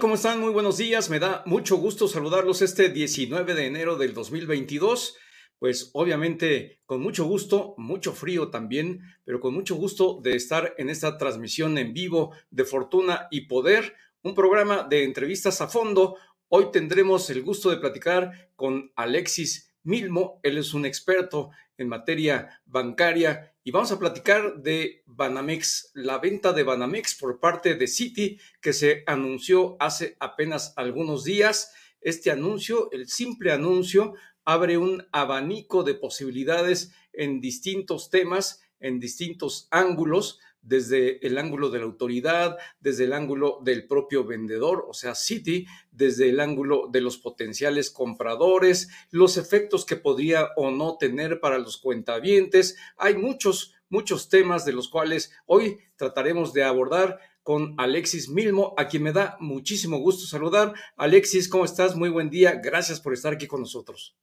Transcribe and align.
¿Cómo 0.00 0.14
están? 0.14 0.40
Muy 0.40 0.52
buenos 0.52 0.76
días. 0.76 1.10
Me 1.10 1.18
da 1.18 1.42
mucho 1.44 1.76
gusto 1.76 2.06
saludarlos 2.06 2.62
este 2.62 2.88
19 2.88 3.54
de 3.54 3.66
enero 3.66 3.96
del 3.96 4.14
2022. 4.14 5.16
Pues 5.58 5.90
obviamente 5.92 6.80
con 6.86 7.00
mucho 7.00 7.24
gusto, 7.24 7.74
mucho 7.78 8.12
frío 8.12 8.48
también, 8.48 9.00
pero 9.24 9.40
con 9.40 9.54
mucho 9.54 9.74
gusto 9.74 10.20
de 10.22 10.36
estar 10.36 10.74
en 10.78 10.88
esta 10.88 11.18
transmisión 11.18 11.78
en 11.78 11.94
vivo 11.94 12.32
de 12.50 12.64
Fortuna 12.64 13.26
y 13.32 13.46
Poder, 13.48 13.96
un 14.22 14.36
programa 14.36 14.86
de 14.88 15.02
entrevistas 15.02 15.60
a 15.60 15.66
fondo. 15.66 16.16
Hoy 16.46 16.66
tendremos 16.70 17.28
el 17.30 17.42
gusto 17.42 17.70
de 17.70 17.78
platicar 17.78 18.50
con 18.54 18.92
Alexis 18.94 19.74
Milmo. 19.82 20.38
Él 20.44 20.58
es 20.58 20.74
un 20.74 20.86
experto 20.86 21.50
en 21.76 21.88
materia 21.88 22.60
bancaria 22.66 23.52
y 23.68 23.70
vamos 23.70 23.92
a 23.92 23.98
platicar 23.98 24.62
de 24.62 25.02
Banamex, 25.04 25.90
la 25.92 26.16
venta 26.16 26.54
de 26.54 26.62
Banamex 26.62 27.14
por 27.16 27.38
parte 27.38 27.74
de 27.74 27.86
Citi 27.86 28.38
que 28.62 28.72
se 28.72 29.04
anunció 29.06 29.76
hace 29.78 30.16
apenas 30.20 30.72
algunos 30.76 31.22
días. 31.22 31.74
Este 32.00 32.30
anuncio, 32.30 32.90
el 32.92 33.08
simple 33.08 33.52
anuncio, 33.52 34.14
abre 34.46 34.78
un 34.78 35.06
abanico 35.12 35.82
de 35.82 35.92
posibilidades 35.92 36.94
en 37.12 37.42
distintos 37.42 38.08
temas, 38.08 38.62
en 38.80 39.00
distintos 39.00 39.68
ángulos, 39.70 40.40
desde 40.68 41.26
el 41.26 41.38
ángulo 41.38 41.70
de 41.70 41.78
la 41.78 41.86
autoridad, 41.86 42.58
desde 42.78 43.04
el 43.04 43.14
ángulo 43.14 43.60
del 43.64 43.86
propio 43.86 44.24
vendedor, 44.24 44.84
o 44.86 44.92
sea, 44.92 45.14
Citi, 45.14 45.66
desde 45.90 46.28
el 46.28 46.40
ángulo 46.40 46.88
de 46.92 47.00
los 47.00 47.16
potenciales 47.16 47.90
compradores, 47.90 48.88
los 49.10 49.38
efectos 49.38 49.86
que 49.86 49.96
podría 49.96 50.50
o 50.56 50.70
no 50.70 50.98
tener 50.98 51.40
para 51.40 51.58
los 51.58 51.78
cuentavientes. 51.78 52.76
Hay 52.98 53.16
muchos, 53.16 53.74
muchos 53.88 54.28
temas 54.28 54.66
de 54.66 54.74
los 54.74 54.88
cuales 54.90 55.32
hoy 55.46 55.78
trataremos 55.96 56.52
de 56.52 56.64
abordar 56.64 57.18
con 57.42 57.74
Alexis 57.78 58.28
Milmo, 58.28 58.74
a 58.76 58.88
quien 58.88 59.04
me 59.04 59.12
da 59.12 59.38
muchísimo 59.40 59.98
gusto 59.98 60.26
saludar. 60.26 60.74
Alexis, 60.98 61.48
¿cómo 61.48 61.64
estás? 61.64 61.96
Muy 61.96 62.10
buen 62.10 62.28
día. 62.28 62.60
Gracias 62.62 63.00
por 63.00 63.14
estar 63.14 63.32
aquí 63.32 63.46
con 63.46 63.60
nosotros. 63.60 64.18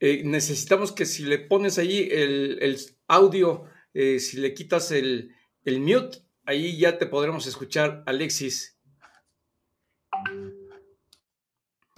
Eh, 0.00 0.22
necesitamos 0.24 0.92
que 0.92 1.04
si 1.04 1.24
le 1.24 1.38
pones 1.38 1.76
el, 1.76 2.58
el 2.62 2.78
audio 3.08 3.64
eh, 3.98 4.20
si 4.20 4.36
le 4.36 4.52
quitas 4.52 4.90
el, 4.92 5.34
el 5.64 5.80
mute, 5.80 6.18
ahí 6.44 6.78
ya 6.78 6.98
te 6.98 7.06
podremos 7.06 7.46
escuchar, 7.46 8.02
Alexis. 8.04 8.78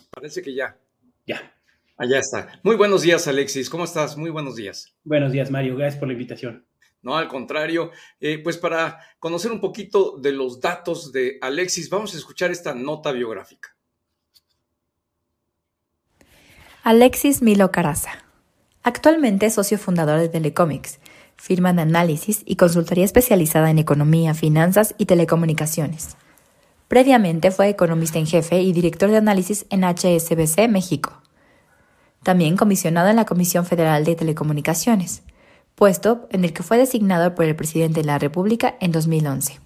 Parece 0.09 0.41
que 0.41 0.55
ya. 0.55 0.79
Ya. 1.27 1.53
Allá 1.97 2.21
está. 2.21 2.61
Muy 2.63 2.77
buenos 2.77 3.03
días, 3.03 3.27
Alexis. 3.27 3.69
¿Cómo 3.69 3.83
estás? 3.83 4.17
Muy 4.17 4.31
buenos 4.31 4.55
días. 4.55 4.95
Buenos 5.03 5.33
días, 5.33 5.51
Mario. 5.51 5.75
Gracias 5.75 5.99
por 5.99 6.07
la 6.07 6.13
invitación. 6.13 6.65
No, 7.03 7.17
al 7.17 7.27
contrario. 7.27 7.91
Eh, 8.21 8.39
pues 8.45 8.59
para 8.59 9.01
conocer 9.19 9.51
un 9.51 9.61
poquito 9.61 10.19
de 10.19 10.31
los 10.31 10.61
datos 10.61 11.11
de 11.11 11.39
Alexis, 11.41 11.91
vamos 11.91 12.15
a 12.15 12.19
escuchar 12.19 12.53
esta 12.53 12.77
nota 12.77 13.11
biográfica. 13.11 13.77
Alexis 16.85 17.43
Milo 17.43 17.73
Caraza. 17.73 18.25
Actualmente 18.85 19.51
socio 19.51 19.79
fundador 19.79 20.21
de 20.21 20.29
Telecomics 20.29 21.01
firma 21.39 21.73
de 21.73 21.83
análisis 21.83 22.43
y 22.45 22.57
consultoría 22.57 23.05
especializada 23.05 23.71
en 23.71 23.79
economía, 23.79 24.35
finanzas 24.35 24.95
y 24.99 25.07
telecomunicaciones. 25.07 26.17
Previamente 26.89 27.51
fue 27.51 27.69
economista 27.69 28.19
en 28.19 28.27
jefe 28.27 28.61
y 28.61 28.73
director 28.73 29.11
de 29.11 29.19
análisis 29.19 29.65
en 29.71 29.85
HSBC 29.85 30.69
México. 30.69 31.23
También 32.23 32.57
comisionado 32.57 33.09
en 33.09 33.17
la 33.17 33.25
Comisión 33.25 33.65
Federal 33.65 34.05
de 34.05 34.17
Telecomunicaciones, 34.17 35.23
puesto 35.75 36.27
en 36.31 36.45
el 36.45 36.53
que 36.53 36.63
fue 36.63 36.77
designado 36.77 37.35
por 37.35 37.45
el 37.45 37.55
presidente 37.55 38.01
de 38.01 38.07
la 38.07 38.19
República 38.19 38.75
en 38.81 38.91
2011. 38.91 39.61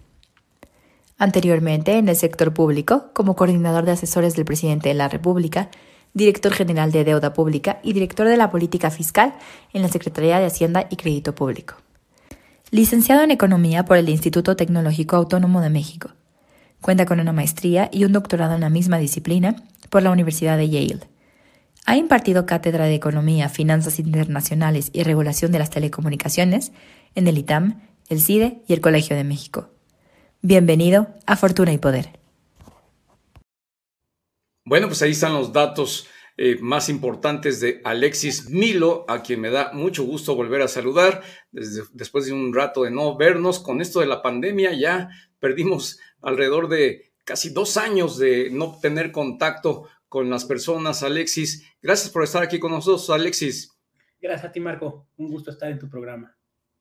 Anteriormente, 1.16 1.96
en 1.96 2.08
el 2.08 2.16
sector 2.16 2.52
público, 2.52 3.10
como 3.14 3.34
coordinador 3.34 3.84
de 3.84 3.92
asesores 3.92 4.34
del 4.34 4.44
presidente 4.44 4.88
de 4.90 4.94
la 4.94 5.08
República, 5.08 5.70
director 6.14 6.52
general 6.52 6.92
de 6.92 7.04
Deuda 7.04 7.32
Pública 7.32 7.80
y 7.82 7.92
director 7.92 8.28
de 8.28 8.36
la 8.36 8.50
Política 8.50 8.90
Fiscal 8.90 9.34
en 9.72 9.82
la 9.82 9.88
Secretaría 9.88 10.38
de 10.38 10.46
Hacienda 10.46 10.86
y 10.90 10.96
Crédito 10.96 11.34
Público. 11.34 11.76
Licenciado 12.70 13.22
en 13.22 13.30
Economía 13.30 13.84
por 13.84 13.96
el 13.96 14.08
Instituto 14.08 14.56
Tecnológico 14.56 15.16
Autónomo 15.16 15.60
de 15.60 15.70
México. 15.70 16.10
Cuenta 16.80 17.06
con 17.06 17.20
una 17.20 17.32
maestría 17.32 17.88
y 17.92 18.04
un 18.04 18.12
doctorado 18.12 18.54
en 18.54 18.62
la 18.62 18.70
misma 18.70 18.98
disciplina 18.98 19.56
por 19.90 20.02
la 20.02 20.10
Universidad 20.10 20.56
de 20.56 20.68
Yale. 20.68 21.08
Ha 21.84 21.96
impartido 21.96 22.46
cátedra 22.46 22.86
de 22.86 22.94
Economía, 22.94 23.48
Finanzas 23.48 23.98
Internacionales 23.98 24.90
y 24.92 25.02
Regulación 25.02 25.52
de 25.52 25.58
las 25.58 25.70
Telecomunicaciones 25.70 26.72
en 27.14 27.26
el 27.28 27.38
ITAM, 27.38 27.82
el 28.08 28.20
CIDE 28.20 28.62
y 28.66 28.72
el 28.72 28.80
Colegio 28.80 29.16
de 29.16 29.24
México. 29.24 29.70
Bienvenido 30.42 31.08
a 31.26 31.36
Fortuna 31.36 31.72
y 31.72 31.78
Poder. 31.78 32.21
Bueno, 34.64 34.86
pues 34.86 35.02
ahí 35.02 35.10
están 35.10 35.34
los 35.34 35.52
datos 35.52 36.08
eh, 36.36 36.56
más 36.60 36.88
importantes 36.88 37.60
de 37.60 37.80
Alexis 37.84 38.48
Milo, 38.48 39.04
a 39.08 39.22
quien 39.22 39.40
me 39.40 39.50
da 39.50 39.72
mucho 39.72 40.04
gusto 40.04 40.34
volver 40.34 40.62
a 40.62 40.68
saludar 40.68 41.22
desde, 41.50 41.82
después 41.92 42.26
de 42.26 42.32
un 42.32 42.54
rato 42.54 42.84
de 42.84 42.90
no 42.90 43.16
vernos. 43.16 43.58
Con 43.58 43.80
esto 43.80 44.00
de 44.00 44.06
la 44.06 44.22
pandemia 44.22 44.72
ya 44.72 45.10
perdimos 45.40 45.98
alrededor 46.20 46.68
de 46.68 47.12
casi 47.24 47.50
dos 47.50 47.76
años 47.76 48.18
de 48.18 48.50
no 48.50 48.78
tener 48.80 49.12
contacto 49.12 49.88
con 50.08 50.30
las 50.30 50.44
personas. 50.44 51.02
Alexis, 51.02 51.66
gracias 51.82 52.10
por 52.10 52.22
estar 52.22 52.42
aquí 52.42 52.58
con 52.58 52.72
nosotros, 52.72 53.10
Alexis. 53.10 53.76
Gracias 54.20 54.50
a 54.50 54.52
ti, 54.52 54.60
Marco. 54.60 55.08
Un 55.16 55.28
gusto 55.28 55.50
estar 55.50 55.70
en 55.70 55.78
tu 55.78 55.88
programa. 55.88 56.36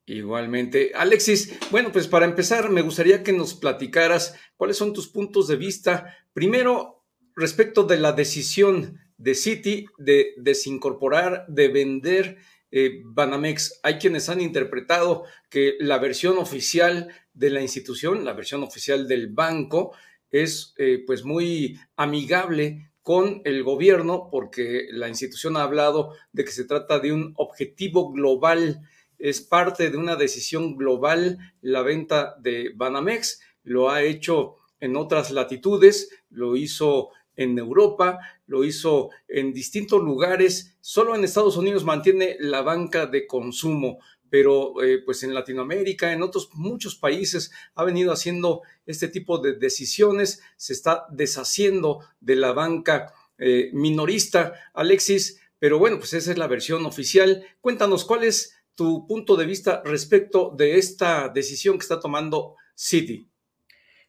Igualmente. 0.05 0.91
Alexis, 0.95 1.57
bueno, 1.71 1.91
pues 1.91 2.07
para 2.07 2.25
empezar, 2.25 2.69
me 2.69 2.81
gustaría 2.81 3.23
que 3.23 3.33
nos 3.33 3.53
platicaras 3.53 4.35
cuáles 4.57 4.77
son 4.77 4.93
tus 4.93 5.07
puntos 5.07 5.47
de 5.47 5.55
vista. 5.55 6.15
Primero, 6.33 7.00
respecto 7.41 7.83
de 7.83 7.97
la 7.97 8.13
decisión 8.13 8.99
de 9.17 9.35
Citi 9.35 9.85
de 9.97 10.33
desincorporar, 10.37 11.45
de 11.47 11.67
vender 11.67 12.37
eh, 12.71 13.01
Banamex, 13.03 13.79
hay 13.83 13.95
quienes 13.95 14.29
han 14.29 14.39
interpretado 14.39 15.25
que 15.49 15.75
la 15.79 15.97
versión 15.97 16.37
oficial 16.37 17.09
de 17.33 17.49
la 17.49 17.61
institución, 17.61 18.23
la 18.23 18.33
versión 18.33 18.63
oficial 18.63 19.07
del 19.07 19.27
banco, 19.27 19.93
es 20.29 20.73
eh, 20.77 21.03
pues 21.05 21.25
muy 21.25 21.77
amigable 21.97 22.91
con 23.01 23.41
el 23.43 23.63
gobierno 23.63 24.29
porque 24.31 24.87
la 24.91 25.09
institución 25.09 25.57
ha 25.57 25.63
hablado 25.63 26.13
de 26.31 26.45
que 26.45 26.51
se 26.51 26.65
trata 26.65 26.99
de 26.99 27.11
un 27.11 27.33
objetivo 27.35 28.11
global, 28.11 28.81
es 29.17 29.41
parte 29.41 29.89
de 29.89 29.97
una 29.97 30.15
decisión 30.15 30.77
global 30.77 31.39
la 31.61 31.81
venta 31.81 32.35
de 32.39 32.71
Banamex, 32.75 33.41
lo 33.63 33.89
ha 33.89 34.03
hecho 34.03 34.57
en 34.79 34.95
otras 34.95 35.31
latitudes, 35.31 36.09
lo 36.29 36.55
hizo 36.55 37.09
en 37.35 37.57
Europa, 37.57 38.19
lo 38.45 38.63
hizo 38.63 39.09
en 39.27 39.53
distintos 39.53 40.01
lugares, 40.01 40.77
solo 40.81 41.15
en 41.15 41.23
Estados 41.23 41.57
Unidos 41.57 41.83
mantiene 41.83 42.37
la 42.39 42.61
banca 42.61 43.05
de 43.05 43.27
consumo, 43.27 43.99
pero 44.29 44.81
eh, 44.81 44.99
pues 45.05 45.23
en 45.23 45.33
Latinoamérica, 45.33 46.13
en 46.13 46.21
otros 46.21 46.49
muchos 46.53 46.95
países 46.95 47.51
ha 47.75 47.83
venido 47.83 48.11
haciendo 48.13 48.61
este 48.85 49.07
tipo 49.07 49.39
de 49.39 49.53
decisiones, 49.53 50.41
se 50.55 50.73
está 50.73 51.05
deshaciendo 51.11 51.99
de 52.19 52.35
la 52.37 52.53
banca 52.53 53.13
eh, 53.37 53.71
minorista, 53.73 54.53
Alexis, 54.73 55.41
pero 55.59 55.79
bueno, 55.79 55.99
pues 55.99 56.13
esa 56.13 56.31
es 56.31 56.37
la 56.37 56.47
versión 56.47 56.85
oficial. 56.85 57.45
Cuéntanos 57.59 58.05
cuál 58.05 58.23
es 58.23 58.55
tu 58.75 59.05
punto 59.05 59.35
de 59.35 59.45
vista 59.45 59.81
respecto 59.85 60.53
de 60.57 60.77
esta 60.77 61.29
decisión 61.29 61.77
que 61.77 61.83
está 61.83 61.99
tomando 61.99 62.55
Citi. 62.75 63.30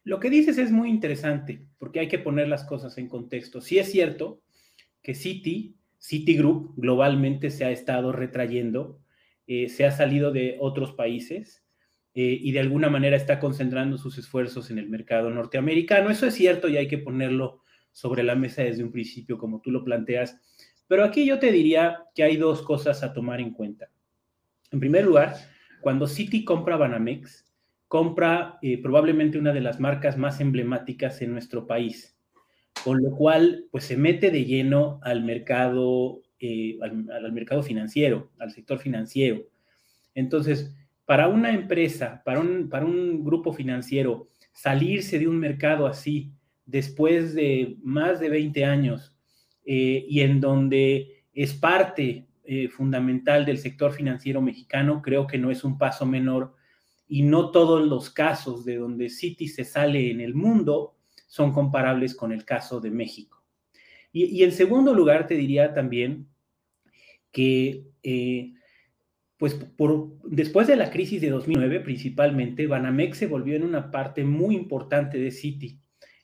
Lo 0.03 0.19
que 0.19 0.29
dices 0.29 0.57
es 0.57 0.71
muy 0.71 0.89
interesante 0.89 1.65
porque 1.77 2.01
hay 2.01 2.07
que 2.07 2.19
poner 2.19 2.47
las 2.47 2.65
cosas 2.65 2.97
en 2.97 3.07
contexto. 3.07 3.61
Sí 3.61 3.79
es 3.79 3.91
cierto 3.91 4.41
que 5.01 5.15
Citi, 5.15 5.77
Citigroup 5.99 6.73
globalmente 6.75 7.49
se 7.49 7.63
ha 7.63 7.71
estado 7.71 8.11
retrayendo, 8.11 8.99
eh, 9.47 9.69
se 9.69 9.85
ha 9.85 9.91
salido 9.91 10.31
de 10.31 10.57
otros 10.59 10.93
países 10.93 11.63
eh, 12.13 12.37
y 12.41 12.51
de 12.51 12.59
alguna 12.59 12.89
manera 12.89 13.15
está 13.15 13.39
concentrando 13.39 13.97
sus 13.97 14.17
esfuerzos 14.17 14.69
en 14.71 14.77
el 14.77 14.89
mercado 14.89 15.29
norteamericano. 15.29 16.09
Eso 16.09 16.27
es 16.27 16.33
cierto 16.33 16.67
y 16.67 16.77
hay 16.77 16.87
que 16.87 16.97
ponerlo 16.97 17.61
sobre 17.93 18.23
la 18.23 18.35
mesa 18.35 18.63
desde 18.63 18.83
un 18.83 18.91
principio, 18.91 19.37
como 19.37 19.61
tú 19.61 19.71
lo 19.71 19.83
planteas. 19.83 20.37
Pero 20.87 21.05
aquí 21.05 21.25
yo 21.25 21.39
te 21.39 21.51
diría 21.51 22.03
que 22.13 22.23
hay 22.23 22.35
dos 22.35 22.61
cosas 22.61 23.03
a 23.03 23.13
tomar 23.13 23.39
en 23.39 23.51
cuenta. 23.51 23.89
En 24.71 24.79
primer 24.79 25.05
lugar, 25.05 25.35
cuando 25.81 26.07
Citi 26.07 26.43
compra 26.43 26.75
Banamex, 26.75 27.45
compra 27.93 28.57
eh, 28.63 28.81
probablemente 28.81 29.37
una 29.37 29.53
de 29.53 29.61
las 29.61 29.79
marcas 29.79 30.17
más 30.17 30.41
emblemáticas 30.41 31.21
en 31.21 31.31
nuestro 31.31 31.67
país, 31.67 32.17
con 32.83 33.03
lo 33.03 33.11
cual 33.11 33.67
pues 33.69 33.83
se 33.83 33.97
mete 33.97 34.31
de 34.31 34.45
lleno 34.45 34.99
al 35.03 35.23
mercado, 35.23 36.23
eh, 36.39 36.79
al, 36.81 37.31
mercado 37.31 37.61
financiero, 37.61 38.31
al 38.39 38.49
sector 38.49 38.79
financiero. 38.79 39.43
Entonces, 40.15 40.75
para 41.05 41.27
una 41.27 41.53
empresa, 41.53 42.23
para 42.25 42.39
un, 42.39 42.67
para 42.67 42.83
un 42.83 43.23
grupo 43.23 43.53
financiero, 43.53 44.27
salirse 44.53 45.19
de 45.19 45.27
un 45.27 45.37
mercado 45.37 45.85
así 45.85 46.33
después 46.65 47.35
de 47.35 47.77
más 47.83 48.19
de 48.19 48.29
20 48.29 48.65
años 48.65 49.15
eh, 49.67 50.03
y 50.09 50.21
en 50.21 50.41
donde 50.41 51.25
es 51.31 51.53
parte 51.53 52.25
fundamental 52.71 53.45
del 53.45 53.59
sector 53.59 53.93
financiero 53.93 54.41
mexicano, 54.41 55.01
creo 55.03 55.27
que 55.27 55.37
no 55.37 55.51
es 55.51 55.63
un 55.63 55.77
paso 55.77 56.07
menor 56.07 56.55
y 57.07 57.23
no 57.23 57.51
todos 57.51 57.85
los 57.87 58.09
casos 58.09 58.65
de 58.65 58.77
donde 58.77 59.09
Citi 59.09 59.47
se 59.47 59.63
sale 59.63 60.09
en 60.11 60.21
el 60.21 60.33
mundo 60.33 60.95
son 61.27 61.51
comparables 61.51 62.15
con 62.15 62.31
el 62.31 62.45
caso 62.45 62.79
de 62.79 62.91
México. 62.91 63.43
Y, 64.11 64.43
en 64.43 64.51
segundo 64.51 64.93
lugar, 64.93 65.25
te 65.25 65.33
diría 65.33 65.73
también 65.73 66.27
que, 67.31 67.87
eh, 68.03 68.53
pues, 69.37 69.59
después 70.23 70.67
de 70.67 70.75
la 70.75 70.91
crisis 70.91 71.19
de 71.19 71.31
2009, 71.31 71.79
principalmente, 71.79 72.67
Banamex 72.67 73.17
se 73.17 73.25
volvió 73.25 73.55
en 73.55 73.63
una 73.63 73.89
parte 73.89 74.23
muy 74.23 74.55
importante 74.55 75.17
de 75.17 75.31
Citi, 75.31 75.79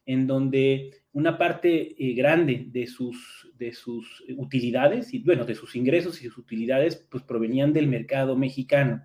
en 0.06 0.28
donde 0.28 0.92
una 1.12 1.40
parte 1.40 1.96
eh, 1.98 2.14
grande 2.14 2.68
de 2.70 2.86
sus, 2.86 3.52
de 3.58 3.74
sus 3.74 4.24
utilidades, 4.38 5.12
y 5.12 5.20
bueno, 5.24 5.44
de 5.46 5.56
sus 5.56 5.76
ingresos 5.76 6.22
y 6.22 6.26
sus 6.26 6.38
utilidades, 6.38 6.96
pues 6.96 7.24
provenían 7.24 7.74
del 7.74 7.88
mercado 7.88 8.38
mexicano. 8.38 9.02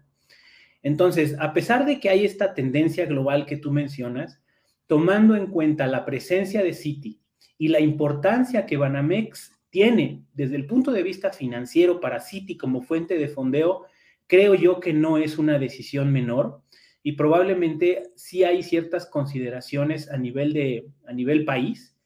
Entonces, 0.84 1.34
a 1.40 1.54
pesar 1.54 1.86
de 1.86 1.98
que 1.98 2.10
hay 2.10 2.26
esta 2.26 2.52
tendencia 2.52 3.06
global 3.06 3.46
que 3.46 3.56
tú 3.56 3.72
mencionas, 3.72 4.42
tomando 4.86 5.34
en 5.34 5.46
cuenta 5.46 5.86
la 5.86 6.04
presencia 6.04 6.62
de 6.62 6.74
Citi 6.74 7.22
y 7.56 7.68
la 7.68 7.80
importancia 7.80 8.66
que 8.66 8.76
Banamex 8.76 9.50
tiene 9.70 10.24
desde 10.34 10.56
el 10.56 10.66
punto 10.66 10.92
de 10.92 11.02
vista 11.02 11.32
financiero 11.32 12.00
para 12.00 12.20
Citi 12.20 12.58
como 12.58 12.82
fuente 12.82 13.16
de 13.16 13.28
fondeo, 13.28 13.86
creo 14.26 14.54
yo 14.54 14.78
que 14.78 14.92
no 14.92 15.16
es 15.16 15.38
una 15.38 15.58
decisión 15.58 16.12
menor 16.12 16.60
y 17.02 17.12
probablemente 17.12 18.10
sí 18.14 18.44
hay 18.44 18.62
ciertas 18.62 19.06
consideraciones 19.06 20.10
a 20.10 20.18
nivel 20.18 20.52
de 20.52 20.86
a 21.06 21.14
nivel 21.14 21.46
país 21.46 21.96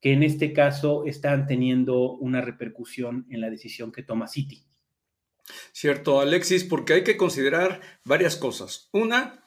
que 0.00 0.12
en 0.12 0.22
este 0.22 0.52
caso 0.52 1.04
están 1.06 1.48
teniendo 1.48 2.12
una 2.12 2.40
repercusión 2.40 3.26
en 3.30 3.40
la 3.40 3.50
decisión 3.50 3.90
que 3.90 4.04
toma 4.04 4.28
Citi. 4.28 4.67
Cierto, 5.72 6.20
Alexis, 6.20 6.64
porque 6.64 6.94
hay 6.94 7.04
que 7.04 7.16
considerar 7.16 7.80
varias 8.04 8.36
cosas. 8.36 8.88
Una, 8.92 9.42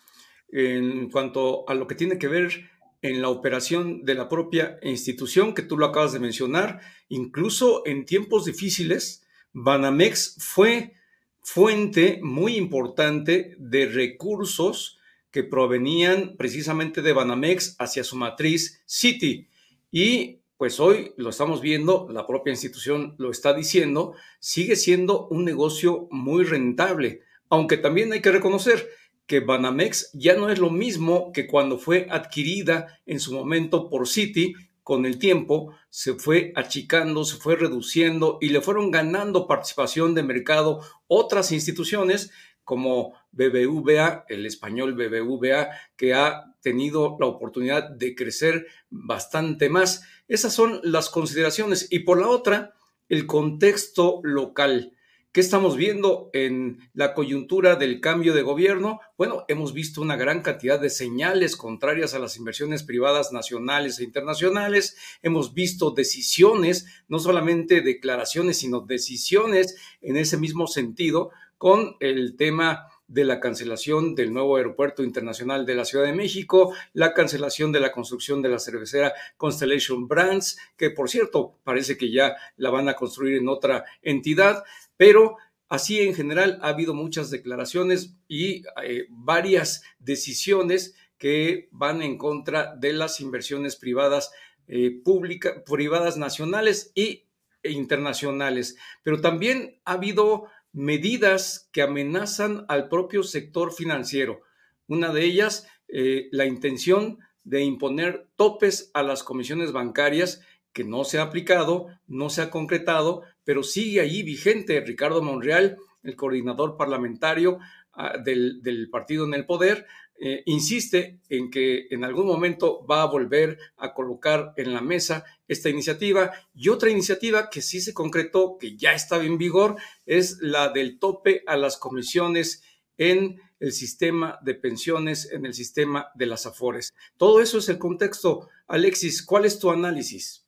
en 0.50 1.09
cuanto 1.09 1.68
a 1.69 1.74
lo 1.74 1.88
que 1.88 1.95
tiene 1.95 2.18
que 2.18 2.27
ver 2.27 2.69
en 3.01 3.21
la 3.21 3.30
operación 3.30 4.03
de 4.03 4.13
la 4.13 4.30
propia 4.30 4.77
institución 4.83 5.53
que 5.53 5.63
tú 5.63 5.77
lo 5.77 5.88
acabas 5.88 6.13
de 6.13 6.19
mencionar, 6.19 6.81
incluso 7.09 7.83
en 7.86 8.06
tiempos 8.06 8.45
difíciles, 8.45 9.25
Banamex 9.53 10.38
fue 10.39 10.94
fuente 11.42 12.19
muy 12.21 12.56
importante 12.56 13.56
de 13.57 13.88
recursos 13.88 15.00
que 15.31 15.44
provenían 15.44 16.36
precisamente 16.38 17.01
de 17.01 17.13
Banamex 17.13 17.75
hacia 17.80 18.04
su 18.04 18.15
matriz 18.18 18.81
City. 18.86 19.47
Y 19.92 20.40
pues 20.61 20.79
hoy 20.79 21.15
lo 21.17 21.31
estamos 21.31 21.59
viendo, 21.59 22.07
la 22.11 22.27
propia 22.27 22.51
institución 22.51 23.15
lo 23.17 23.31
está 23.31 23.51
diciendo, 23.51 24.13
sigue 24.39 24.75
siendo 24.75 25.27
un 25.29 25.43
negocio 25.43 26.07
muy 26.11 26.43
rentable, 26.43 27.23
aunque 27.49 27.77
también 27.77 28.13
hay 28.13 28.21
que 28.21 28.31
reconocer 28.31 28.87
que 29.25 29.39
Banamex 29.39 30.11
ya 30.13 30.35
no 30.35 30.51
es 30.51 30.59
lo 30.59 30.69
mismo 30.69 31.31
que 31.31 31.47
cuando 31.47 31.79
fue 31.79 32.05
adquirida 32.11 32.99
en 33.07 33.19
su 33.19 33.33
momento 33.33 33.89
por 33.89 34.07
Citi, 34.07 34.53
con 34.83 35.07
el 35.07 35.17
tiempo 35.17 35.73
se 35.89 36.13
fue 36.13 36.53
achicando, 36.55 37.25
se 37.25 37.37
fue 37.37 37.55
reduciendo 37.55 38.37
y 38.39 38.49
le 38.49 38.61
fueron 38.61 38.91
ganando 38.91 39.47
participación 39.47 40.13
de 40.13 40.21
mercado 40.21 40.81
otras 41.07 41.51
instituciones 41.51 42.29
como 42.71 43.15
BBVA, 43.33 44.23
el 44.29 44.45
español 44.45 44.94
BBVA, 44.94 45.71
que 45.97 46.13
ha 46.13 46.56
tenido 46.62 47.18
la 47.19 47.25
oportunidad 47.25 47.89
de 47.89 48.15
crecer 48.15 48.65
bastante 48.89 49.68
más. 49.68 50.03
Esas 50.29 50.53
son 50.53 50.79
las 50.81 51.09
consideraciones. 51.09 51.89
Y 51.91 52.00
por 52.00 52.21
la 52.21 52.29
otra, 52.29 52.73
el 53.09 53.27
contexto 53.27 54.21
local. 54.23 54.94
¿Qué 55.33 55.41
estamos 55.41 55.75
viendo 55.75 56.29
en 56.31 56.89
la 56.94 57.13
coyuntura 57.13 57.75
del 57.75 58.00
cambio 58.00 58.33
de 58.33 58.41
gobierno? 58.41 59.01
Bueno, 59.18 59.44
hemos 59.50 59.73
visto 59.73 60.01
una 60.01 60.15
gran 60.15 60.41
cantidad 60.41 60.79
de 60.79 60.89
señales 60.89 61.57
contrarias 61.57 62.13
a 62.13 62.19
las 62.19 62.38
inversiones 62.38 62.83
privadas 62.83 63.33
nacionales 63.33 64.00
e 64.00 64.06
internacionales. 64.06 64.95
Hemos 65.21 65.53
visto 65.53 65.91
decisiones, 65.91 66.85
no 67.09 67.19
solamente 67.19 67.81
declaraciones, 67.81 68.59
sino 68.59 68.79
decisiones 68.79 69.75
en 70.00 70.15
ese 70.15 70.38
mismo 70.38 70.68
sentido 70.68 71.31
con 71.61 71.95
el 71.99 72.37
tema 72.37 72.87
de 73.05 73.23
la 73.23 73.39
cancelación 73.39 74.15
del 74.15 74.33
nuevo 74.33 74.57
aeropuerto 74.57 75.03
internacional 75.03 75.63
de 75.63 75.75
la 75.75 75.85
Ciudad 75.85 76.05
de 76.05 76.11
México, 76.11 76.73
la 76.91 77.13
cancelación 77.13 77.71
de 77.71 77.79
la 77.79 77.91
construcción 77.91 78.41
de 78.41 78.49
la 78.49 78.57
cervecera 78.57 79.13
Constellation 79.37 80.07
Brands, 80.07 80.57
que 80.75 80.89
por 80.89 81.07
cierto 81.07 81.59
parece 81.63 81.99
que 81.99 82.11
ya 82.11 82.35
la 82.57 82.71
van 82.71 82.89
a 82.89 82.95
construir 82.95 83.37
en 83.37 83.47
otra 83.47 83.85
entidad, 84.01 84.63
pero 84.97 85.37
así 85.69 85.99
en 85.99 86.15
general 86.15 86.57
ha 86.63 86.69
habido 86.69 86.95
muchas 86.95 87.29
declaraciones 87.29 88.15
y 88.27 88.63
eh, 88.83 89.05
varias 89.11 89.83
decisiones 89.99 90.95
que 91.19 91.69
van 91.69 92.01
en 92.01 92.17
contra 92.17 92.75
de 92.75 92.93
las 92.93 93.21
inversiones 93.21 93.75
privadas 93.75 94.31
eh, 94.65 94.99
públicas, 95.03 95.61
privadas 95.63 96.17
nacionales 96.17 96.91
y, 96.95 97.27
e 97.61 97.69
internacionales. 97.69 98.77
Pero 99.03 99.21
también 99.21 99.79
ha 99.85 99.91
habido 99.91 100.47
medidas 100.73 101.69
que 101.71 101.81
amenazan 101.81 102.65
al 102.68 102.88
propio 102.89 103.23
sector 103.23 103.73
financiero. 103.73 104.41
Una 104.88 105.12
de 105.12 105.23
ellas, 105.23 105.68
eh, 105.88 106.29
la 106.31 106.45
intención 106.45 107.19
de 107.44 107.62
imponer 107.62 108.27
topes 108.35 108.91
a 108.94 109.03
las 109.03 109.23
comisiones 109.23 109.71
bancarias 109.71 110.41
que 110.73 110.83
no 110.83 111.03
se 111.03 111.19
ha 111.19 111.23
aplicado, 111.23 111.88
no 112.07 112.29
se 112.29 112.41
ha 112.41 112.50
concretado, 112.50 113.23
pero 113.44 113.63
sigue 113.63 114.00
ahí 114.00 114.23
vigente. 114.23 114.79
Ricardo 114.81 115.21
Monreal, 115.21 115.77
el 116.03 116.15
coordinador 116.15 116.77
parlamentario 116.77 117.59
ah, 117.94 118.18
del, 118.18 118.62
del, 118.62 118.89
partido 118.89 119.25
en 119.25 119.33
el 119.33 119.45
poder, 119.45 119.85
eh, 120.23 120.44
insiste 120.45 121.19
en 121.29 121.50
que 121.50 121.88
en 121.89 122.03
algún 122.03 122.27
momento 122.27 122.85
va 122.85 123.01
a 123.01 123.07
volver 123.07 123.57
a 123.75 123.91
colocar 123.95 124.53
en 124.56 124.71
la 124.71 124.79
mesa 124.79 125.25
esta 125.47 125.68
iniciativa. 125.68 126.31
Y 126.53 126.69
otra 126.69 126.91
iniciativa 126.91 127.50
que 127.50 127.63
sí 127.63 127.81
se 127.81 127.95
concretó, 127.95 128.59
que 128.59 128.77
ya 128.77 128.94
estaba 128.94 129.23
en 129.23 129.39
vigor, 129.39 129.77
es 130.06 130.38
la 130.39 130.69
del 130.69 131.00
tope 131.00 131.44
a 131.47 131.57
las 131.57 131.77
comisiones 131.77 132.62
en 133.00 133.41
el 133.59 133.71
sistema 133.71 134.38
de 134.44 134.53
pensiones, 134.53 135.31
en 135.31 135.47
el 135.47 135.56
sistema 135.56 136.12
de 136.13 136.27
las 136.27 136.45
AFORES. 136.45 136.94
Todo 137.18 137.41
eso 137.41 137.57
es 137.57 137.68
el 137.69 137.79
contexto. 137.79 138.47
Alexis, 138.68 139.25
¿cuál 139.25 139.45
es 139.45 139.57
tu 139.57 139.71
análisis? 139.71 140.45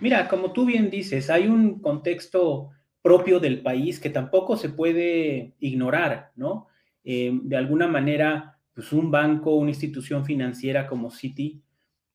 Mira, 0.00 0.26
como 0.26 0.52
tú 0.52 0.64
bien 0.64 0.88
dices, 0.88 1.28
hay 1.28 1.48
un 1.48 1.80
contexto 1.80 2.70
propio 3.02 3.40
del 3.40 3.60
país 3.60 4.00
que 4.00 4.08
tampoco 4.08 4.56
se 4.56 4.70
puede 4.70 5.54
ignorar, 5.60 6.32
¿no? 6.34 6.68
Eh, 7.04 7.38
de 7.42 7.56
alguna 7.56 7.88
manera, 7.88 8.55
pues 8.76 8.92
un 8.92 9.10
banco, 9.10 9.54
una 9.54 9.70
institución 9.70 10.26
financiera 10.26 10.86
como 10.86 11.10
Citi, 11.10 11.62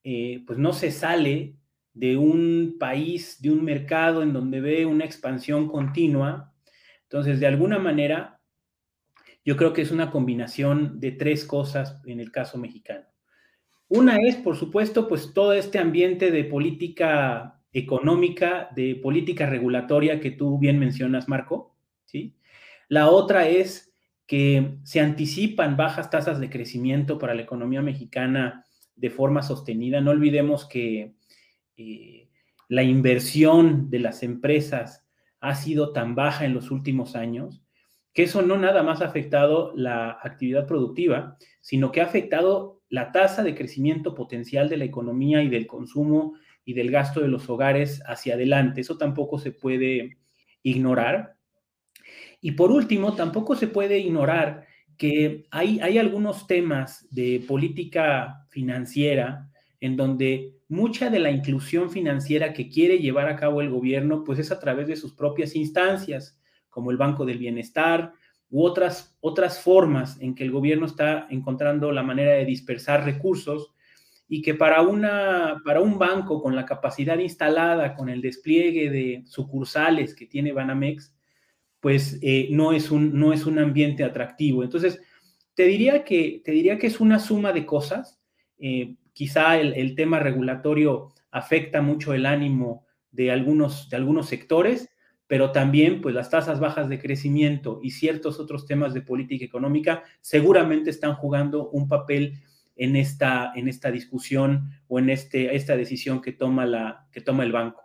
eh, 0.04 0.44
pues 0.46 0.60
no 0.60 0.72
se 0.72 0.92
sale 0.92 1.56
de 1.92 2.16
un 2.16 2.76
país, 2.78 3.42
de 3.42 3.50
un 3.50 3.64
mercado 3.64 4.22
en 4.22 4.32
donde 4.32 4.60
ve 4.60 4.86
una 4.86 5.04
expansión 5.04 5.66
continua. 5.66 6.54
Entonces, 7.02 7.40
de 7.40 7.48
alguna 7.48 7.80
manera, 7.80 8.40
yo 9.44 9.56
creo 9.56 9.72
que 9.72 9.82
es 9.82 9.90
una 9.90 10.12
combinación 10.12 11.00
de 11.00 11.10
tres 11.10 11.44
cosas 11.44 12.00
en 12.06 12.20
el 12.20 12.30
caso 12.30 12.58
mexicano. 12.58 13.06
Una 13.88 14.18
es, 14.18 14.36
por 14.36 14.56
supuesto, 14.56 15.08
pues 15.08 15.34
todo 15.34 15.54
este 15.54 15.80
ambiente 15.80 16.30
de 16.30 16.44
política 16.44 17.60
económica, 17.72 18.70
de 18.76 18.94
política 18.94 19.46
regulatoria 19.46 20.20
que 20.20 20.30
tú 20.30 20.60
bien 20.60 20.78
mencionas, 20.78 21.28
Marco, 21.28 21.74
¿sí? 22.04 22.36
La 22.86 23.10
otra 23.10 23.48
es 23.48 23.91
que 24.32 24.78
se 24.82 24.98
anticipan 24.98 25.76
bajas 25.76 26.08
tasas 26.08 26.40
de 26.40 26.48
crecimiento 26.48 27.18
para 27.18 27.34
la 27.34 27.42
economía 27.42 27.82
mexicana 27.82 28.64
de 28.96 29.10
forma 29.10 29.42
sostenida. 29.42 30.00
No 30.00 30.10
olvidemos 30.10 30.64
que 30.64 31.16
eh, 31.76 32.30
la 32.66 32.82
inversión 32.82 33.90
de 33.90 33.98
las 33.98 34.22
empresas 34.22 35.06
ha 35.40 35.54
sido 35.54 35.92
tan 35.92 36.14
baja 36.14 36.46
en 36.46 36.54
los 36.54 36.70
últimos 36.70 37.14
años 37.14 37.62
que 38.14 38.22
eso 38.22 38.40
no 38.40 38.56
nada 38.56 38.82
más 38.82 39.02
ha 39.02 39.04
afectado 39.04 39.74
la 39.76 40.12
actividad 40.22 40.66
productiva, 40.66 41.36
sino 41.60 41.92
que 41.92 42.00
ha 42.00 42.04
afectado 42.04 42.80
la 42.88 43.12
tasa 43.12 43.42
de 43.42 43.54
crecimiento 43.54 44.14
potencial 44.14 44.70
de 44.70 44.78
la 44.78 44.84
economía 44.84 45.42
y 45.42 45.50
del 45.50 45.66
consumo 45.66 46.36
y 46.64 46.72
del 46.72 46.90
gasto 46.90 47.20
de 47.20 47.28
los 47.28 47.50
hogares 47.50 48.02
hacia 48.06 48.32
adelante. 48.32 48.80
Eso 48.80 48.96
tampoco 48.96 49.38
se 49.38 49.52
puede 49.52 50.16
ignorar. 50.62 51.36
Y 52.42 52.52
por 52.52 52.70
último, 52.70 53.14
tampoco 53.14 53.54
se 53.54 53.68
puede 53.68 53.98
ignorar 53.98 54.66
que 54.98 55.46
hay, 55.50 55.80
hay 55.80 55.96
algunos 55.96 56.46
temas 56.46 57.08
de 57.10 57.42
política 57.48 58.44
financiera 58.50 59.48
en 59.80 59.96
donde 59.96 60.52
mucha 60.68 61.08
de 61.08 61.20
la 61.20 61.30
inclusión 61.30 61.90
financiera 61.90 62.52
que 62.52 62.68
quiere 62.68 62.98
llevar 62.98 63.28
a 63.28 63.36
cabo 63.36 63.60
el 63.60 63.70
gobierno, 63.70 64.24
pues 64.24 64.38
es 64.38 64.50
a 64.50 64.58
través 64.58 64.88
de 64.88 64.96
sus 64.96 65.14
propias 65.14 65.54
instancias, 65.54 66.38
como 66.68 66.90
el 66.90 66.96
Banco 66.96 67.24
del 67.24 67.38
Bienestar 67.38 68.12
u 68.50 68.64
otras, 68.64 69.16
otras 69.20 69.60
formas 69.60 70.20
en 70.20 70.34
que 70.34 70.44
el 70.44 70.50
gobierno 70.50 70.86
está 70.86 71.26
encontrando 71.30 71.92
la 71.92 72.02
manera 72.02 72.32
de 72.32 72.44
dispersar 72.44 73.04
recursos 73.04 73.72
y 74.28 74.42
que 74.42 74.54
para, 74.54 74.82
una, 74.82 75.62
para 75.64 75.80
un 75.80 75.98
banco 75.98 76.42
con 76.42 76.56
la 76.56 76.64
capacidad 76.64 77.18
instalada, 77.18 77.94
con 77.94 78.08
el 78.08 78.20
despliegue 78.20 78.90
de 78.90 79.22
sucursales 79.26 80.14
que 80.14 80.26
tiene 80.26 80.52
Banamex, 80.52 81.14
pues 81.82 82.20
eh, 82.22 82.46
no, 82.52 82.72
es 82.72 82.92
un, 82.92 83.18
no 83.18 83.32
es 83.32 83.44
un 83.44 83.58
ambiente 83.58 84.04
atractivo. 84.04 84.62
Entonces, 84.62 85.02
te 85.54 85.64
diría 85.64 86.04
que, 86.04 86.40
te 86.44 86.52
diría 86.52 86.78
que 86.78 86.86
es 86.86 87.00
una 87.00 87.18
suma 87.18 87.52
de 87.52 87.66
cosas. 87.66 88.20
Eh, 88.56 88.94
quizá 89.12 89.58
el, 89.58 89.96
tema 89.96 90.20
regulatorio 90.20 91.12
afecta 91.32 91.82
mucho 91.82 92.14
el 92.14 92.24
ánimo 92.24 92.86
de 93.10 93.32
algunos, 93.32 93.90
de 93.90 93.96
algunos 93.96 94.28
sectores, 94.28 94.90
pero 95.26 95.50
también 95.50 96.00
pues 96.00 96.14
las 96.14 96.30
tasas 96.30 96.60
bajas 96.60 96.88
de 96.88 97.00
crecimiento 97.00 97.80
y 97.82 97.90
ciertos 97.90 98.38
otros 98.38 98.64
temas 98.64 98.94
de 98.94 99.02
política 99.02 99.44
económica 99.44 100.04
seguramente 100.20 100.88
están 100.88 101.14
jugando 101.14 101.68
un 101.70 101.88
papel 101.88 102.34
en 102.76 102.94
esta, 102.94 103.52
en 103.56 103.66
esta 103.66 103.90
discusión 103.90 104.70
o 104.86 105.00
en 105.00 105.10
este, 105.10 105.56
esta 105.56 105.76
decisión 105.76 106.22
que 106.22 106.30
toma, 106.30 106.64
la, 106.64 107.08
que 107.10 107.20
toma 107.20 107.42
el 107.42 107.50
banco. 107.50 107.81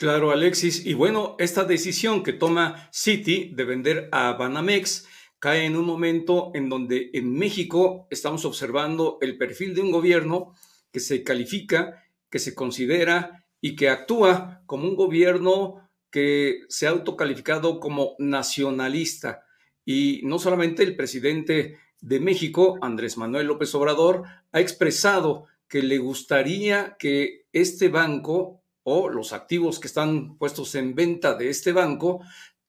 Claro, 0.00 0.30
Alexis. 0.30 0.86
Y 0.86 0.94
bueno, 0.94 1.36
esta 1.38 1.64
decisión 1.64 2.22
que 2.22 2.32
toma 2.32 2.88
Citi 2.90 3.52
de 3.54 3.64
vender 3.64 4.08
a 4.12 4.32
Banamex 4.32 5.06
cae 5.38 5.66
en 5.66 5.76
un 5.76 5.84
momento 5.84 6.52
en 6.54 6.70
donde 6.70 7.10
en 7.12 7.30
México 7.34 8.06
estamos 8.08 8.46
observando 8.46 9.18
el 9.20 9.36
perfil 9.36 9.74
de 9.74 9.82
un 9.82 9.92
gobierno 9.92 10.54
que 10.90 11.00
se 11.00 11.22
califica, 11.22 12.02
que 12.30 12.38
se 12.38 12.54
considera 12.54 13.44
y 13.60 13.76
que 13.76 13.90
actúa 13.90 14.62
como 14.64 14.88
un 14.88 14.96
gobierno 14.96 15.86
que 16.10 16.60
se 16.70 16.86
ha 16.86 16.90
autocalificado 16.92 17.78
como 17.78 18.14
nacionalista. 18.18 19.44
Y 19.84 20.22
no 20.24 20.38
solamente 20.38 20.82
el 20.82 20.96
presidente 20.96 21.76
de 22.00 22.20
México, 22.20 22.78
Andrés 22.80 23.18
Manuel 23.18 23.48
López 23.48 23.74
Obrador, 23.74 24.22
ha 24.50 24.60
expresado 24.60 25.44
que 25.68 25.82
le 25.82 25.98
gustaría 25.98 26.96
que 26.98 27.44
este 27.52 27.90
banco 27.90 28.59
o 28.82 29.08
los 29.08 29.32
activos 29.32 29.78
que 29.78 29.86
están 29.86 30.36
puestos 30.38 30.74
en 30.74 30.94
venta 30.94 31.34
de 31.34 31.50
este 31.50 31.72
banco 31.72 32.20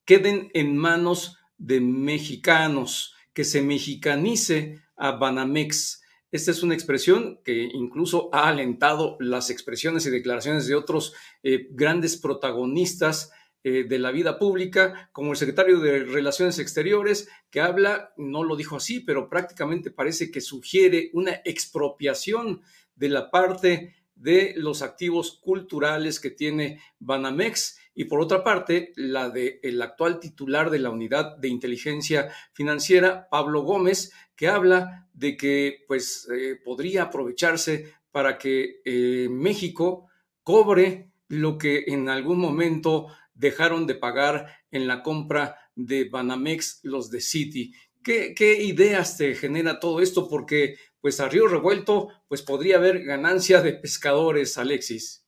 queden 0.04 0.50
en 0.54 0.76
manos 0.76 1.38
de 1.58 1.80
mexicanos, 1.80 3.14
que 3.32 3.44
se 3.44 3.62
mexicanice 3.62 4.80
a 4.96 5.12
Banamex. 5.12 6.02
Esta 6.30 6.50
es 6.50 6.62
una 6.62 6.74
expresión 6.74 7.40
que 7.44 7.68
incluso 7.72 8.30
ha 8.32 8.48
alentado 8.48 9.16
las 9.20 9.50
expresiones 9.50 10.06
y 10.06 10.10
declaraciones 10.10 10.66
de 10.66 10.74
otros 10.74 11.14
eh, 11.42 11.68
grandes 11.70 12.16
protagonistas 12.16 13.30
eh, 13.64 13.84
de 13.84 13.98
la 14.00 14.10
vida 14.10 14.38
pública, 14.38 15.08
como 15.12 15.30
el 15.30 15.36
secretario 15.36 15.78
de 15.78 16.00
Relaciones 16.04 16.58
Exteriores, 16.58 17.28
que 17.48 17.60
habla, 17.60 18.12
no 18.16 18.42
lo 18.42 18.56
dijo 18.56 18.76
así, 18.76 18.98
pero 18.98 19.28
prácticamente 19.28 19.92
parece 19.92 20.32
que 20.32 20.40
sugiere 20.40 21.10
una 21.12 21.40
expropiación 21.44 22.62
de 22.96 23.08
la 23.08 23.30
parte 23.30 23.94
de 24.14 24.54
los 24.56 24.82
activos 24.82 25.40
culturales 25.42 26.20
que 26.20 26.30
tiene 26.30 26.80
Banamex 26.98 27.78
y 27.94 28.04
por 28.04 28.20
otra 28.20 28.42
parte 28.42 28.92
la 28.96 29.30
de 29.30 29.60
el 29.62 29.80
actual 29.82 30.20
titular 30.20 30.70
de 30.70 30.78
la 30.78 30.90
unidad 30.90 31.36
de 31.36 31.48
inteligencia 31.48 32.30
financiera 32.52 33.28
Pablo 33.30 33.62
Gómez 33.62 34.12
que 34.36 34.48
habla 34.48 35.08
de 35.12 35.36
que 35.36 35.84
pues 35.86 36.28
eh, 36.34 36.56
podría 36.64 37.04
aprovecharse 37.04 37.94
para 38.10 38.38
que 38.38 38.80
eh, 38.84 39.28
México 39.30 40.08
cobre 40.42 41.12
lo 41.28 41.58
que 41.58 41.84
en 41.88 42.08
algún 42.08 42.38
momento 42.38 43.06
dejaron 43.34 43.86
de 43.86 43.94
pagar 43.94 44.54
en 44.70 44.86
la 44.86 45.02
compra 45.02 45.56
de 45.74 46.08
Banamex 46.08 46.80
los 46.82 47.10
de 47.10 47.20
Citi. 47.20 47.72
¿Qué, 48.02 48.34
¿Qué, 48.34 48.62
ideas 48.62 49.16
te 49.16 49.34
genera 49.34 49.80
todo 49.80 50.00
esto? 50.00 50.28
Porque 50.28 50.76
pues 51.02 51.20
a 51.20 51.28
río 51.28 51.48
revuelto 51.48 52.08
pues 52.28 52.40
podría 52.40 52.76
haber 52.76 53.04
ganancia 53.04 53.60
de 53.60 53.74
pescadores, 53.74 54.56
Alexis. 54.56 55.26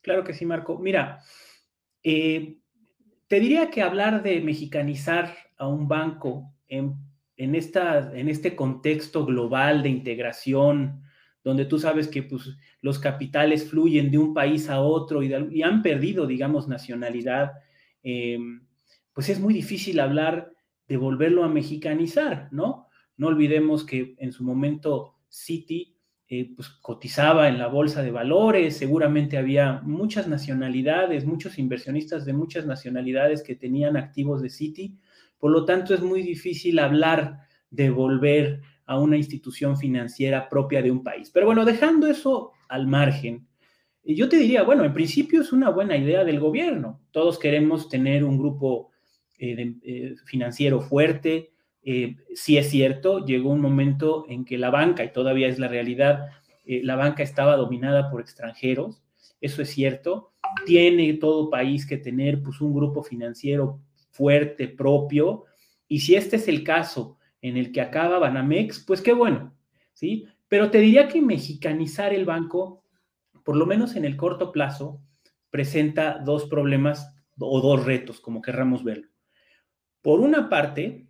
Claro 0.00 0.24
que 0.24 0.32
sí, 0.32 0.46
Marco. 0.46 0.78
Mira, 0.78 1.22
eh, 2.02 2.56
te 3.28 3.38
diría 3.38 3.70
que 3.70 3.82
hablar 3.82 4.22
de 4.22 4.40
mexicanizar 4.40 5.36
a 5.58 5.68
un 5.68 5.86
banco 5.86 6.54
en, 6.66 6.96
esta, 7.36 8.16
en 8.18 8.28
este 8.28 8.56
contexto 8.56 9.26
global 9.26 9.82
de 9.82 9.90
integración, 9.90 11.02
donde 11.44 11.66
tú 11.66 11.78
sabes 11.78 12.08
que 12.08 12.22
pues, 12.22 12.56
los 12.80 12.98
capitales 12.98 13.68
fluyen 13.68 14.10
de 14.10 14.18
un 14.18 14.32
país 14.32 14.70
a 14.70 14.80
otro 14.80 15.22
y, 15.22 15.62
han 15.62 15.82
perdido, 15.82 16.26
digamos, 16.26 16.66
nacionalidad, 16.66 17.52
eh, 18.02 18.38
pues 19.12 19.28
es 19.28 19.38
muy 19.38 19.52
difícil 19.52 20.00
hablar 20.00 20.52
de 20.88 20.96
volverlo 20.96 21.44
a 21.44 21.48
mexicanizar, 21.48 22.48
¿no? 22.52 22.79
No 23.20 23.26
olvidemos 23.26 23.84
que 23.84 24.14
en 24.16 24.32
su 24.32 24.44
momento 24.44 25.16
Citi 25.28 25.94
eh, 26.26 26.54
pues, 26.56 26.70
cotizaba 26.70 27.48
en 27.48 27.58
la 27.58 27.66
bolsa 27.66 28.02
de 28.02 28.10
valores, 28.10 28.78
seguramente 28.78 29.36
había 29.36 29.82
muchas 29.84 30.26
nacionalidades, 30.26 31.26
muchos 31.26 31.58
inversionistas 31.58 32.24
de 32.24 32.32
muchas 32.32 32.64
nacionalidades 32.64 33.42
que 33.42 33.54
tenían 33.54 33.98
activos 33.98 34.40
de 34.40 34.48
Citi, 34.48 34.96
por 35.38 35.50
lo 35.50 35.66
tanto 35.66 35.92
es 35.92 36.00
muy 36.00 36.22
difícil 36.22 36.78
hablar 36.78 37.40
de 37.68 37.90
volver 37.90 38.62
a 38.86 38.98
una 38.98 39.18
institución 39.18 39.76
financiera 39.76 40.48
propia 40.48 40.80
de 40.80 40.90
un 40.90 41.04
país. 41.04 41.30
Pero 41.30 41.44
bueno, 41.44 41.66
dejando 41.66 42.06
eso 42.06 42.52
al 42.70 42.86
margen, 42.86 43.46
eh, 44.02 44.14
yo 44.14 44.30
te 44.30 44.38
diría, 44.38 44.62
bueno, 44.62 44.82
en 44.82 44.94
principio 44.94 45.42
es 45.42 45.52
una 45.52 45.68
buena 45.68 45.94
idea 45.94 46.24
del 46.24 46.40
gobierno. 46.40 47.02
Todos 47.10 47.38
queremos 47.38 47.90
tener 47.90 48.24
un 48.24 48.38
grupo 48.38 48.92
eh, 49.38 50.14
financiero 50.24 50.80
fuerte, 50.80 51.49
eh, 51.82 52.16
sí 52.34 52.58
es 52.58 52.70
cierto, 52.70 53.24
llegó 53.24 53.50
un 53.50 53.60
momento 53.60 54.26
en 54.28 54.44
que 54.44 54.58
la 54.58 54.70
banca, 54.70 55.04
y 55.04 55.12
todavía 55.12 55.48
es 55.48 55.58
la 55.58 55.68
realidad, 55.68 56.28
eh, 56.64 56.82
la 56.84 56.96
banca 56.96 57.22
estaba 57.22 57.56
dominada 57.56 58.10
por 58.10 58.20
extranjeros, 58.20 59.02
eso 59.40 59.62
es 59.62 59.70
cierto, 59.70 60.32
tiene 60.66 61.14
todo 61.14 61.50
país 61.50 61.86
que 61.86 61.96
tener 61.96 62.42
pues, 62.42 62.60
un 62.60 62.74
grupo 62.74 63.02
financiero 63.02 63.80
fuerte, 64.10 64.68
propio, 64.68 65.44
y 65.88 66.00
si 66.00 66.14
este 66.14 66.36
es 66.36 66.48
el 66.48 66.62
caso 66.62 67.18
en 67.40 67.56
el 67.56 67.72
que 67.72 67.80
acaba 67.80 68.18
Banamex, 68.18 68.80
pues 68.80 69.00
qué 69.00 69.12
bueno, 69.12 69.54
¿sí? 69.94 70.26
Pero 70.48 70.70
te 70.70 70.78
diría 70.78 71.08
que 71.08 71.22
mexicanizar 71.22 72.12
el 72.12 72.24
banco, 72.24 72.84
por 73.44 73.56
lo 73.56 73.66
menos 73.66 73.96
en 73.96 74.04
el 74.04 74.16
corto 74.16 74.52
plazo, 74.52 75.00
presenta 75.50 76.18
dos 76.18 76.44
problemas 76.46 77.14
o 77.38 77.60
dos 77.60 77.84
retos, 77.84 78.20
como 78.20 78.42
querramos 78.42 78.84
verlo. 78.84 79.08
Por 80.02 80.20
una 80.20 80.48
parte, 80.48 81.09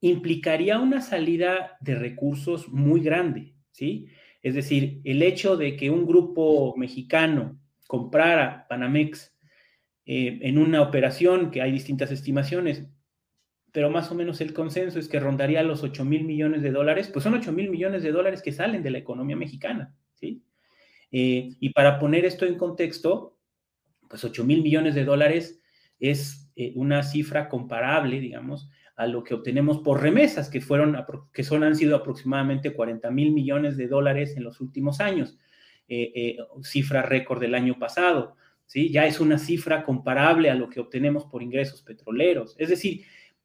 implicaría 0.00 0.78
una 0.78 1.00
salida 1.00 1.76
de 1.80 1.94
recursos 1.94 2.68
muy 2.68 3.00
grande, 3.00 3.54
¿sí? 3.70 4.08
Es 4.42 4.54
decir, 4.54 5.00
el 5.04 5.22
hecho 5.22 5.56
de 5.56 5.76
que 5.76 5.90
un 5.90 6.06
grupo 6.06 6.74
mexicano 6.76 7.58
comprara 7.86 8.66
Panamex 8.68 9.36
eh, 10.06 10.38
en 10.42 10.58
una 10.58 10.82
operación 10.82 11.50
que 11.50 11.62
hay 11.62 11.72
distintas 11.72 12.12
estimaciones, 12.12 12.86
pero 13.72 13.90
más 13.90 14.10
o 14.10 14.14
menos 14.14 14.40
el 14.40 14.54
consenso 14.54 14.98
es 14.98 15.08
que 15.08 15.20
rondaría 15.20 15.62
los 15.62 15.82
8 15.82 16.04
mil 16.04 16.24
millones 16.24 16.62
de 16.62 16.70
dólares, 16.70 17.10
pues 17.12 17.24
son 17.24 17.34
8 17.34 17.52
mil 17.52 17.70
millones 17.70 18.02
de 18.02 18.12
dólares 18.12 18.42
que 18.42 18.52
salen 18.52 18.82
de 18.82 18.90
la 18.90 18.98
economía 18.98 19.36
mexicana, 19.36 19.94
¿sí? 20.14 20.42
Eh, 21.10 21.56
y 21.58 21.70
para 21.70 21.98
poner 21.98 22.24
esto 22.24 22.46
en 22.46 22.56
contexto, 22.56 23.38
pues 24.08 24.24
8 24.24 24.44
mil 24.44 24.62
millones 24.62 24.94
de 24.94 25.04
dólares 25.04 25.60
es 25.98 26.50
eh, 26.56 26.72
una 26.76 27.02
cifra 27.02 27.48
comparable, 27.48 28.20
digamos, 28.20 28.70
a 28.98 29.06
lo 29.06 29.22
que 29.22 29.32
obtenemos 29.32 29.78
por 29.78 30.02
remesas, 30.02 30.50
que, 30.50 30.60
fueron, 30.60 30.96
que 31.32 31.44
son, 31.44 31.62
han 31.62 31.76
sido 31.76 31.94
aproximadamente 31.94 32.72
40 32.72 33.08
mil 33.12 33.30
millones 33.30 33.76
de 33.76 33.86
dólares 33.86 34.36
en 34.36 34.42
los 34.42 34.60
últimos 34.60 34.98
años, 34.98 35.38
eh, 35.86 36.10
eh, 36.16 36.36
cifra 36.64 37.02
récord 37.02 37.40
del 37.40 37.54
año 37.54 37.78
pasado. 37.78 38.34
¿sí? 38.66 38.90
Ya 38.90 39.06
es 39.06 39.20
una 39.20 39.38
cifra 39.38 39.84
comparable 39.84 40.50
a 40.50 40.56
lo 40.56 40.68
que 40.68 40.80
obtenemos 40.80 41.26
por 41.26 41.44
ingresos 41.44 41.80
petroleros. 41.82 42.56
Es 42.58 42.70
decir, 42.70 43.04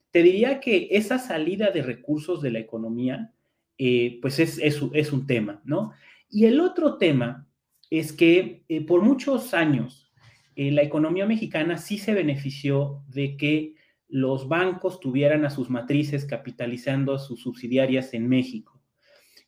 te 0.10 0.24
diría 0.24 0.60
que 0.60 0.88
esa 0.90 1.20
salida 1.20 1.70
de 1.70 1.84
recursos 1.84 2.42
de 2.42 2.50
la 2.50 2.58
economía, 2.58 3.32
eh, 3.78 4.18
pues 4.24 4.40
es, 4.40 4.58
es, 4.58 4.82
es, 4.92 5.14
un 5.14 5.28
tema, 5.28 5.62
¿no? 5.66 5.94
Y 6.32 6.46
el 6.46 6.62
otro 6.62 6.98
tema 6.98 7.48
es 7.92 8.12
que 8.12 8.64
por 8.88 9.04
muchos 9.04 9.54
años 9.54 10.12
la 10.56 10.82
economía 10.82 11.28
mexicana 11.28 11.78
sí 11.78 12.00
se 12.00 12.16
benefició 12.16 13.04
de 13.08 13.38
que 13.38 13.76
los 14.14 14.48
bancos 14.48 15.00
tuvieran 15.00 15.44
a 15.44 15.50
sus 15.50 15.72
matrices 15.72 16.24
capitalizando 16.24 17.18
sus 17.18 17.42
subsidiarias 17.42 18.14
en 18.14 18.30
México. 18.30 18.80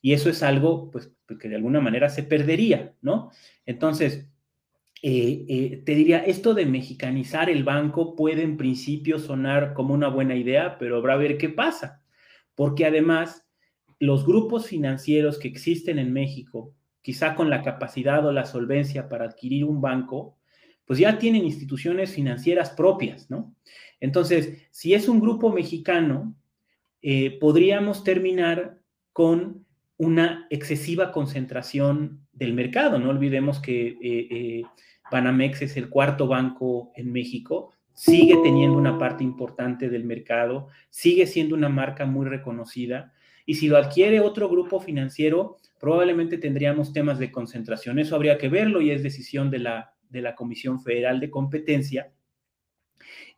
Y 0.01 0.13
eso 0.13 0.27
es 0.27 0.41
algo 0.41 0.89
pues, 0.89 1.11
que 1.39 1.49
de 1.49 1.55
alguna 1.55 1.81
manera 1.81 2.09
se 2.09 2.23
perdería, 2.23 2.95
¿no? 3.03 3.29
Entonces, 3.67 4.27
eh, 5.03 5.45
eh, 5.47 5.83
te 5.85 5.93
diría, 5.93 6.17
esto 6.17 6.55
de 6.55 6.65
mexicanizar 6.65 7.47
el 7.51 7.63
banco 7.63 8.15
puede 8.15 8.41
en 8.41 8.57
principio 8.57 9.19
sonar 9.19 9.75
como 9.75 9.93
una 9.93 10.07
buena 10.07 10.35
idea, 10.35 10.79
pero 10.79 10.97
habrá 10.97 11.13
a 11.13 11.17
ver 11.17 11.37
qué 11.37 11.49
pasa, 11.49 12.01
porque 12.55 12.87
además 12.87 13.45
los 13.99 14.25
grupos 14.25 14.65
financieros 14.65 15.37
que 15.37 15.47
existen 15.47 15.99
en 15.99 16.11
México, 16.11 16.73
quizá 17.03 17.35
con 17.35 17.51
la 17.51 17.61
capacidad 17.61 18.25
o 18.25 18.31
la 18.31 18.47
solvencia 18.47 19.09
para 19.09 19.25
adquirir 19.25 19.63
un 19.63 19.79
banco, 19.79 20.39
pues 20.85 20.99
ya 20.99 21.17
tienen 21.17 21.43
instituciones 21.43 22.11
financieras 22.11 22.69
propias, 22.71 23.29
¿no? 23.29 23.53
Entonces, 23.99 24.67
si 24.71 24.93
es 24.93 25.07
un 25.07 25.19
grupo 25.19 25.51
mexicano, 25.51 26.35
eh, 27.01 27.37
podríamos 27.39 28.03
terminar 28.03 28.79
con 29.13 29.65
una 29.97 30.47
excesiva 30.49 31.11
concentración 31.11 32.25
del 32.33 32.53
mercado. 32.53 32.99
No 32.99 33.09
olvidemos 33.09 33.59
que 33.59 33.87
eh, 33.87 33.97
eh, 34.01 34.63
Panamex 35.09 35.61
es 35.61 35.77
el 35.77 35.89
cuarto 35.89 36.27
banco 36.27 36.91
en 36.95 37.11
México, 37.11 37.71
sigue 37.93 38.35
teniendo 38.43 38.77
una 38.77 38.97
parte 38.97 39.23
importante 39.23 39.89
del 39.89 40.03
mercado, 40.03 40.67
sigue 40.89 41.25
siendo 41.27 41.55
una 41.55 41.69
marca 41.69 42.05
muy 42.05 42.25
reconocida 42.25 43.13
y 43.45 43.55
si 43.55 43.67
lo 43.67 43.77
adquiere 43.77 44.19
otro 44.19 44.49
grupo 44.49 44.81
financiero, 44.81 45.57
probablemente 45.79 46.37
tendríamos 46.37 46.91
temas 46.91 47.19
de 47.19 47.31
concentración. 47.31 47.99
Eso 47.99 48.15
habría 48.15 48.37
que 48.37 48.49
verlo 48.49 48.81
y 48.81 48.91
es 48.91 49.03
decisión 49.03 49.49
de 49.49 49.59
la, 49.59 49.94
de 50.15 50.21
la 50.21 50.35
Comisión 50.35 50.81
Federal 50.81 51.19
de 51.19 51.29
Competencia. 51.29 52.11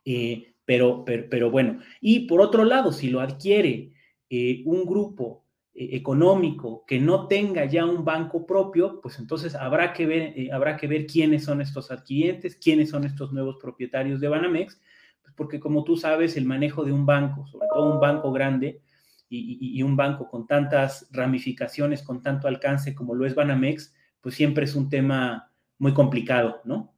Eh, 0.04 0.54
pero, 0.64 1.04
pero, 1.04 1.50
bueno, 1.50 1.80
y 2.00 2.20
por 2.20 2.40
otro 2.40 2.64
lado, 2.64 2.92
si 2.92 3.08
lo 3.08 3.20
adquiere 3.20 3.92
eh, 4.30 4.62
un 4.66 4.84
grupo 4.84 5.44
eh, 5.74 5.90
económico 5.92 6.84
que 6.86 6.98
no 6.98 7.26
tenga 7.26 7.64
ya 7.64 7.84
un 7.84 8.04
banco 8.04 8.46
propio, 8.46 9.00
pues 9.00 9.18
entonces 9.18 9.54
habrá 9.54 9.92
que, 9.92 10.06
ver, 10.06 10.52
habrá 10.52 10.76
que 10.76 10.86
ver 10.86 11.06
quiénes 11.06 11.44
son 11.44 11.60
estos 11.60 11.90
adquirientes, 11.90 12.56
quiénes 12.56 12.90
son 12.90 13.04
estos 13.04 13.32
nuevos 13.32 13.56
propietarios 13.60 14.20
de 14.20 14.28
Banamex, 14.28 14.80
pues 15.22 15.34
porque 15.34 15.58
como 15.58 15.84
tú 15.84 15.96
sabes, 15.96 16.36
el 16.36 16.44
manejo 16.44 16.84
de 16.84 16.92
un 16.92 17.06
banco, 17.06 17.46
sobre 17.46 17.68
todo 17.72 17.94
un 17.94 18.00
banco 18.00 18.32
grande, 18.32 18.82
y, 19.30 19.82
un 19.82 19.96
banco 19.96 20.28
con 20.28 20.46
tantas 20.46 21.06
ramificaciones, 21.10 22.02
con 22.02 22.22
tanto 22.22 22.48
alcance 22.48 22.94
como 22.94 23.14
lo 23.14 23.26
es 23.26 23.34
Banamex, 23.34 23.94
pues 24.20 24.34
siempre 24.34 24.64
es 24.64 24.74
un 24.74 24.88
tema 24.88 25.52
muy 25.78 25.94
complicado, 25.94 26.60
¿no? 26.64 26.94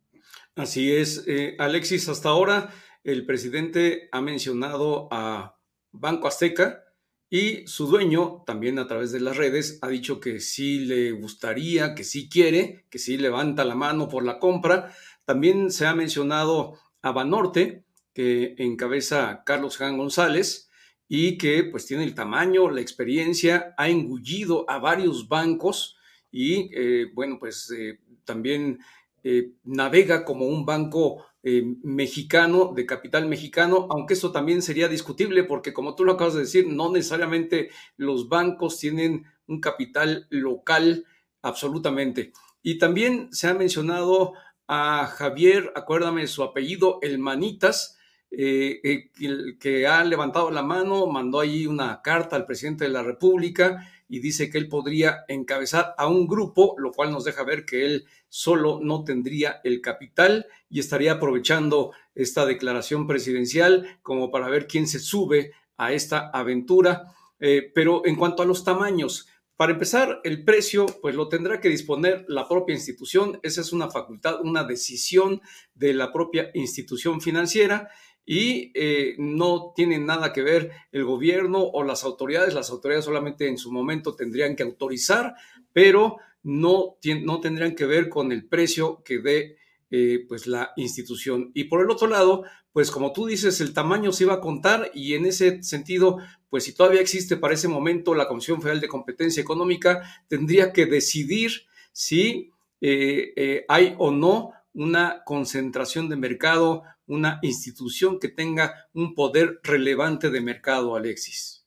Así 0.56 0.92
es, 0.92 1.24
eh, 1.26 1.56
Alexis, 1.58 2.08
hasta 2.08 2.28
ahora 2.28 2.70
el 3.04 3.24
presidente 3.24 4.08
ha 4.12 4.20
mencionado 4.20 5.08
a 5.10 5.58
Banco 5.92 6.28
Azteca 6.28 6.84
y 7.30 7.66
su 7.66 7.86
dueño 7.86 8.42
también 8.44 8.78
a 8.78 8.86
través 8.86 9.12
de 9.12 9.20
las 9.20 9.36
redes 9.36 9.78
ha 9.82 9.88
dicho 9.88 10.18
que 10.18 10.40
sí 10.40 10.80
le 10.80 11.12
gustaría, 11.12 11.94
que 11.94 12.04
sí 12.04 12.28
quiere, 12.28 12.86
que 12.90 12.98
sí 12.98 13.16
levanta 13.16 13.64
la 13.64 13.76
mano 13.76 14.08
por 14.08 14.24
la 14.24 14.38
compra. 14.38 14.92
También 15.24 15.70
se 15.70 15.86
ha 15.86 15.94
mencionado 15.94 16.78
a 17.02 17.12
Banorte, 17.12 17.84
que 18.12 18.56
encabeza 18.58 19.44
Carlos 19.46 19.76
Jan 19.76 19.96
González, 19.96 20.70
y 21.12 21.38
que 21.38 21.64
pues 21.64 21.86
tiene 21.86 22.04
el 22.04 22.14
tamaño, 22.14 22.70
la 22.70 22.80
experiencia, 22.80 23.74
ha 23.76 23.88
engullido 23.88 24.64
a 24.70 24.78
varios 24.78 25.28
bancos 25.28 25.96
y 26.30 26.70
eh, 26.72 27.06
bueno, 27.12 27.38
pues 27.40 27.68
eh, 27.76 27.98
también 28.30 28.78
eh, 29.24 29.54
navega 29.64 30.24
como 30.24 30.46
un 30.46 30.64
banco 30.64 31.24
mexicano, 31.42 32.74
de 32.76 32.84
capital 32.84 33.26
mexicano, 33.26 33.88
aunque 33.90 34.12
eso 34.12 34.30
también 34.30 34.60
sería 34.60 34.88
discutible 34.88 35.42
porque 35.42 35.72
como 35.72 35.94
tú 35.94 36.04
lo 36.04 36.12
acabas 36.12 36.34
de 36.34 36.40
decir, 36.40 36.66
no 36.68 36.92
necesariamente 36.92 37.70
los 37.96 38.28
bancos 38.28 38.78
tienen 38.78 39.24
un 39.46 39.58
capital 39.58 40.26
local 40.28 41.06
absolutamente. 41.40 42.32
Y 42.62 42.76
también 42.76 43.32
se 43.32 43.48
ha 43.48 43.54
mencionado 43.54 44.34
a 44.68 45.06
Javier, 45.06 45.72
acuérdame 45.74 46.26
su 46.26 46.42
apellido, 46.42 46.98
El 47.00 47.18
Manitas, 47.18 47.98
eh, 48.30 48.80
eh, 48.84 49.58
que 49.58 49.86
ha 49.88 50.04
levantado 50.04 50.50
la 50.52 50.62
mano, 50.62 51.06
mandó 51.08 51.40
ahí 51.40 51.66
una 51.66 52.00
carta 52.00 52.36
al 52.36 52.46
presidente 52.46 52.84
de 52.84 52.90
la 52.90 53.02
República 53.02 53.88
y 54.10 54.18
dice 54.18 54.50
que 54.50 54.58
él 54.58 54.68
podría 54.68 55.24
encabezar 55.28 55.94
a 55.96 56.08
un 56.08 56.26
grupo, 56.26 56.74
lo 56.78 56.90
cual 56.90 57.12
nos 57.12 57.24
deja 57.24 57.44
ver 57.44 57.64
que 57.64 57.86
él 57.86 58.06
solo 58.28 58.80
no 58.82 59.04
tendría 59.04 59.60
el 59.62 59.80
capital 59.80 60.46
y 60.68 60.80
estaría 60.80 61.12
aprovechando 61.12 61.92
esta 62.16 62.44
declaración 62.44 63.06
presidencial 63.06 63.98
como 64.02 64.32
para 64.32 64.48
ver 64.48 64.66
quién 64.66 64.88
se 64.88 64.98
sube 64.98 65.52
a 65.76 65.92
esta 65.92 66.28
aventura. 66.30 67.14
Eh, 67.38 67.70
pero 67.72 68.04
en 68.04 68.16
cuanto 68.16 68.42
a 68.42 68.46
los 68.46 68.64
tamaños, 68.64 69.28
para 69.56 69.74
empezar, 69.74 70.20
el 70.24 70.42
precio, 70.42 70.86
pues 71.02 71.14
lo 71.14 71.28
tendrá 71.28 71.60
que 71.60 71.68
disponer 71.68 72.24
la 72.26 72.48
propia 72.48 72.74
institución. 72.74 73.38
Esa 73.44 73.60
es 73.60 73.72
una 73.72 73.90
facultad, 73.90 74.40
una 74.42 74.64
decisión 74.64 75.40
de 75.74 75.94
la 75.94 76.12
propia 76.12 76.50
institución 76.54 77.20
financiera 77.20 77.90
y 78.26 78.70
eh, 78.74 79.16
no 79.18 79.72
tiene 79.74 79.98
nada 79.98 80.32
que 80.32 80.42
ver 80.42 80.70
el 80.92 81.04
gobierno 81.04 81.62
o 81.64 81.82
las 81.82 82.04
autoridades. 82.04 82.54
Las 82.54 82.70
autoridades 82.70 83.04
solamente 83.04 83.48
en 83.48 83.58
su 83.58 83.72
momento 83.72 84.14
tendrían 84.14 84.54
que 84.56 84.62
autorizar, 84.62 85.34
pero 85.72 86.18
no, 86.42 86.96
no 87.22 87.40
tendrían 87.40 87.74
que 87.74 87.86
ver 87.86 88.08
con 88.08 88.32
el 88.32 88.46
precio 88.46 89.02
que 89.04 89.18
dé 89.18 89.56
eh, 89.90 90.24
pues 90.28 90.46
la 90.46 90.72
institución. 90.76 91.50
Y 91.54 91.64
por 91.64 91.80
el 91.80 91.90
otro 91.90 92.06
lado, 92.06 92.44
pues 92.72 92.90
como 92.92 93.12
tú 93.12 93.26
dices, 93.26 93.60
el 93.60 93.74
tamaño 93.74 94.12
se 94.12 94.24
iba 94.24 94.34
a 94.34 94.40
contar 94.40 94.92
y 94.94 95.14
en 95.14 95.26
ese 95.26 95.62
sentido, 95.64 96.18
pues 96.48 96.64
si 96.64 96.72
todavía 96.72 97.00
existe 97.00 97.36
para 97.36 97.54
ese 97.54 97.66
momento 97.66 98.14
la 98.14 98.28
Comisión 98.28 98.62
Federal 98.62 98.80
de 98.80 98.88
Competencia 98.88 99.40
Económica, 99.40 100.02
tendría 100.28 100.72
que 100.72 100.86
decidir 100.86 101.66
si 101.90 102.52
eh, 102.80 103.64
hay 103.68 103.96
o 103.98 104.12
no 104.12 104.52
una 104.72 105.24
concentración 105.24 106.08
de 106.08 106.16
mercado, 106.16 106.84
una 107.10 107.40
institución 107.42 108.18
que 108.20 108.28
tenga 108.28 108.88
un 108.94 109.14
poder 109.14 109.60
relevante 109.64 110.30
de 110.30 110.40
mercado, 110.40 110.94
Alexis. 110.94 111.66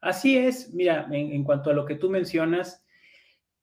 Así 0.00 0.38
es, 0.38 0.72
mira, 0.72 1.08
en, 1.10 1.42
cuanto 1.44 1.70
a 1.70 1.74
lo 1.74 1.84
que 1.84 1.96
tú 1.96 2.08
mencionas, 2.08 2.84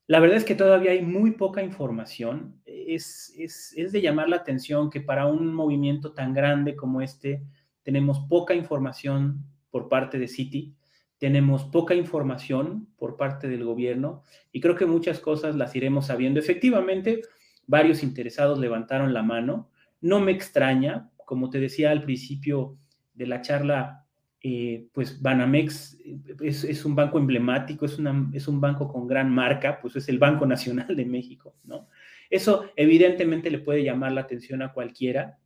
la 0.06 0.20
verdad 0.20 0.38
es 0.38 0.44
que 0.44 0.54
todavía 0.54 0.92
hay 0.92 1.02
muy 1.02 1.32
poca 1.32 1.64
información. 1.64 2.62
Es, 2.66 3.34
es, 3.38 3.74
es, 3.76 3.92
de 3.92 4.02
llamar 4.02 4.30
la 4.30 4.36
atención 4.36 4.90
que 4.90 5.02
para 5.02 5.26
un 5.28 5.54
movimiento 5.54 6.14
tan 6.14 6.34
grande 6.34 6.76
como 6.76 7.02
este 7.02 7.42
tenemos 7.84 8.20
poca 8.30 8.54
información 8.54 9.46
por 9.72 9.90
parte 9.90 10.20
de 10.20 10.28
Citi, 10.28 10.76
tenemos 11.18 11.64
poca 11.64 11.96
información 11.96 12.90
por 12.98 13.16
parte 13.16 13.48
del 13.48 13.64
gobierno 13.64 14.24
y 14.52 14.60
creo 14.60 14.76
que 14.76 14.86
muchas 14.86 15.20
cosas 15.20 15.56
las 15.56 15.76
iremos 15.76 16.08
sabiendo. 16.08 16.40
Efectivamente, 16.40 17.22
varios 17.66 18.04
interesados 18.04 18.60
levantaron 18.60 19.14
la 19.14 19.24
mano. 19.24 19.70
No 20.02 20.20
me 20.20 20.32
extraña, 20.32 21.10
como 21.26 21.50
te 21.50 21.60
decía 21.60 21.92
al 21.92 22.04
principio 22.04 22.78
de 23.14 23.28
la 23.28 23.42
charla, 23.42 24.06
eh, 24.42 24.88
pues 24.94 25.22
Banamex 25.22 25.98
eh, 26.06 26.22
es, 26.42 26.86
un 26.86 26.96
banco 26.96 27.18
emblemático, 27.18 27.86
es, 27.86 27.98
es 28.34 28.48
un 28.48 28.62
banco 28.62 28.88
con 28.88 29.08
gran 29.08 29.30
marca, 29.30 29.80
pues 29.82 29.96
es 29.96 30.08
el 30.10 30.20
Banco 30.20 30.46
Nacional 30.48 30.96
de 30.96 31.06
México, 31.06 31.56
¿no? 31.64 31.88
Eso 32.30 32.66
evidentemente 32.76 33.50
le 33.50 33.60
puede 33.60 33.84
llamar 33.84 34.12
la 34.12 34.22
atención 34.22 34.62
a 34.62 34.74
cualquiera. 34.74 35.38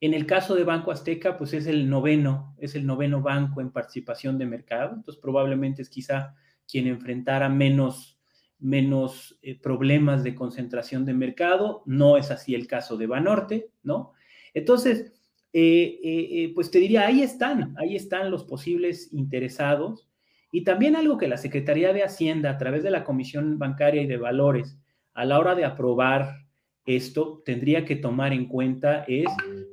En 0.00 0.14
el 0.14 0.26
caso 0.26 0.54
de 0.54 0.64
Banco 0.64 0.90
Azteca, 0.90 1.36
pues 1.36 1.52
es 1.52 1.66
el 1.66 1.88
noveno, 1.88 2.56
es 2.58 2.74
el 2.74 2.86
noveno 2.86 3.20
banco 3.20 3.60
en 3.60 3.70
participación 3.70 4.38
de 4.38 4.46
mercado, 4.46 4.94
entonces 4.94 5.20
probablemente 5.20 5.82
es 5.82 5.88
quizá 5.88 6.34
quien 6.68 6.86
enfrentara 6.86 7.48
menos 7.48 8.18
menos 8.62 9.38
eh, 9.42 9.58
problemas 9.58 10.22
de 10.22 10.34
concentración 10.34 11.04
de 11.04 11.14
mercado. 11.14 11.82
No 11.84 12.16
es 12.16 12.30
así 12.30 12.54
el 12.54 12.66
caso 12.66 12.96
de 12.96 13.06
Banorte, 13.06 13.70
¿no? 13.82 14.12
Entonces, 14.54 15.12
eh, 15.52 16.00
eh, 16.02 16.52
pues 16.54 16.70
te 16.70 16.78
diría, 16.78 17.06
ahí 17.06 17.22
están, 17.22 17.74
ahí 17.78 17.96
están 17.96 18.30
los 18.30 18.44
posibles 18.44 19.12
interesados. 19.12 20.08
Y 20.50 20.64
también 20.64 20.96
algo 20.96 21.18
que 21.18 21.28
la 21.28 21.38
Secretaría 21.38 21.92
de 21.92 22.04
Hacienda, 22.04 22.50
a 22.50 22.58
través 22.58 22.82
de 22.82 22.90
la 22.90 23.04
Comisión 23.04 23.58
Bancaria 23.58 24.02
y 24.02 24.06
de 24.06 24.16
Valores, 24.18 24.78
a 25.14 25.24
la 25.24 25.38
hora 25.38 25.54
de 25.54 25.64
aprobar 25.64 26.46
esto, 26.86 27.42
tendría 27.44 27.84
que 27.84 27.96
tomar 27.96 28.32
en 28.32 28.46
cuenta 28.46 29.04
es, 29.06 29.26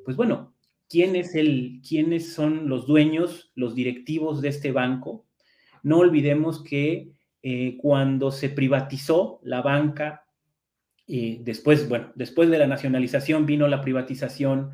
pues 0.05 0.15
bueno, 0.15 0.53
quién 0.89 1.15
es 1.15 1.35
el, 1.35 1.81
quiénes 1.87 2.33
son 2.33 2.69
los 2.69 2.87
dueños, 2.87 3.51
los 3.55 3.75
directivos 3.75 4.41
de 4.41 4.49
este 4.49 4.71
banco. 4.71 5.25
No 5.83 5.99
olvidemos 5.99 6.63
que 6.63 7.11
eh, 7.41 7.77
cuando 7.77 8.31
se 8.31 8.49
privatizó 8.49 9.39
la 9.43 9.61
banca, 9.61 10.25
eh, 11.07 11.39
después, 11.41 11.89
bueno, 11.89 12.11
después 12.15 12.49
de 12.49 12.59
la 12.59 12.67
nacionalización 12.67 13.45
vino 13.45 13.67
la 13.67 13.81
privatización 13.81 14.71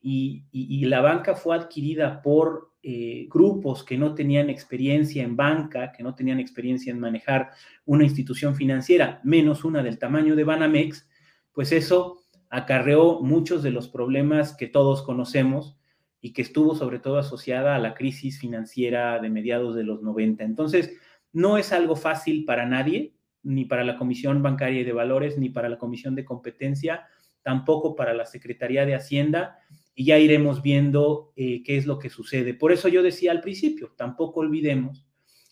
y, 0.00 0.84
la 0.86 1.00
banca 1.00 1.34
fue 1.34 1.56
adquirida 1.56 2.22
por 2.22 2.72
eh, 2.82 3.26
grupos 3.30 3.82
que 3.82 3.96
no 3.96 4.14
tenían 4.14 4.50
experiencia 4.50 5.22
en 5.22 5.34
banca, 5.34 5.92
que 5.92 6.02
no 6.02 6.14
tenían 6.14 6.40
experiencia 6.40 6.92
en 6.92 7.00
manejar 7.00 7.50
una 7.86 8.04
institución 8.04 8.54
financiera, 8.54 9.20
menos 9.24 9.64
una 9.64 9.82
del 9.82 9.98
tamaño 9.98 10.36
de 10.36 10.44
Banamex, 10.44 11.08
pues 11.52 11.72
eso 11.72 12.22
acarreó 12.50 13.20
muchos 13.20 13.62
de 13.62 13.70
los 13.70 13.88
problemas 13.88 14.54
que 14.54 14.68
todos 14.68 15.02
conocemos 15.02 15.76
y 16.20 16.32
que 16.32 16.42
estuvo 16.42 16.74
sobre 16.74 16.98
todo 16.98 17.18
asociada 17.18 17.74
a 17.74 17.78
la 17.78 17.94
crisis 17.94 18.38
financiera 18.38 19.18
de 19.18 19.28
mediados 19.30 19.74
de 19.74 19.84
los 19.84 20.02
90. 20.02 20.44
Entonces, 20.44 20.96
no 21.34 21.58
es 21.58 21.72
algo 21.72 21.96
fácil 21.96 22.46
para 22.46 22.64
nadie, 22.64 23.14
ni 23.42 23.66
para 23.66 23.84
la 23.84 23.98
Comisión 23.98 24.42
Bancaria 24.42 24.80
y 24.80 24.84
de 24.84 24.92
Valores, 24.92 25.36
ni 25.36 25.50
para 25.50 25.68
la 25.68 25.76
Comisión 25.76 26.14
de 26.14 26.24
Competencia, 26.24 27.04
tampoco 27.42 27.94
para 27.94 28.14
la 28.14 28.24
Secretaría 28.24 28.86
de 28.86 28.94
Hacienda, 28.94 29.58
y 29.94 30.06
ya 30.06 30.18
iremos 30.18 30.62
viendo 30.62 31.32
eh, 31.36 31.62
qué 31.62 31.76
es 31.76 31.86
lo 31.86 31.98
que 31.98 32.08
sucede. 32.08 32.54
Por 32.54 32.72
eso 32.72 32.88
yo 32.88 33.02
decía 33.02 33.32
al 33.32 33.40
principio, 33.40 33.92
tampoco 33.96 34.40
olvidemos 34.40 35.06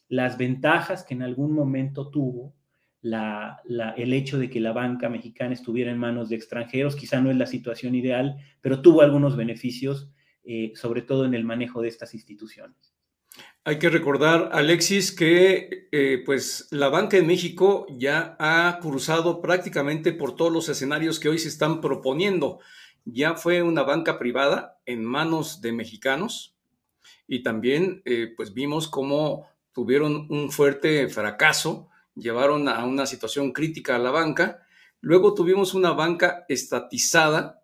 las 0.09 0.39
ventajas 0.39 1.05
que 1.05 1.15
en 1.15 1.23
algún 1.23 1.53
momento 1.53 2.11
tuvo 2.11 2.55
el 3.03 4.13
hecho 4.13 4.39
de 4.39 4.49
que 4.49 4.61
la 4.61 4.73
banca 4.73 5.09
mexicana 5.09 5.55
estuviera 5.55 5.91
en 5.91 5.99
manos 5.99 6.29
de 6.29 6.37
extranjeros. 6.37 6.95
Quizá 6.95 7.21
no 7.21 7.31
es 7.31 7.37
la 7.37 7.47
situación 7.47 7.95
ideal, 7.97 8.37
pero 8.61 8.81
tuvo 8.81 9.03
algunos 9.03 9.37
beneficios, 9.37 10.13
eh, 10.45 10.73
sobre 10.77 11.03
todo 11.03 11.25
en 11.25 11.35
el 11.35 11.45
manejo 11.45 11.83
de 11.83 11.89
estas 11.89 12.15
instituciones. 12.15 12.92
Hay 13.65 13.79
que 13.79 13.91
recordar, 13.91 14.51
Alexis, 14.53 15.13
que 15.13 15.89
eh, 15.93 16.21
pues 16.27 16.67
la 16.73 16.89
banca 16.89 17.17
en 17.17 17.29
México 17.29 17.87
ya 17.97 18.35
ha 18.41 18.81
cruzado 18.81 19.41
prácticamente 19.41 20.13
por 20.13 20.35
todos 20.35 20.53
los 20.53 20.69
escenarios 20.69 21.21
que 21.21 21.29
hoy 21.29 21.39
se 21.39 21.47
están 21.49 21.81
proponiendo. 21.81 22.59
ya 23.05 23.35
fue 23.35 23.63
una 23.63 23.83
banca 23.85 24.19
privada 24.19 24.81
en 24.85 25.05
manos 25.05 25.61
de 25.61 25.73
mexicanos 25.73 26.57
y 27.29 27.45
también 27.45 28.03
eh, 28.05 28.33
pues 28.37 28.53
vimos 28.53 28.89
cómo 28.89 29.49
tuvieron 29.73 30.27
un 30.29 30.51
fuerte 30.51 31.09
fracaso, 31.09 31.89
llevaron 32.17 32.69
a 32.69 32.85
una 32.85 33.07
situación 33.07 33.53
crítica 33.53 33.95
a 33.95 34.01
la 34.01 34.11
banca. 34.11 34.67
Luego 35.01 35.35
tuvimos 35.35 35.75
una 35.75 35.93
banca 35.93 36.45
estatizada 36.49 37.63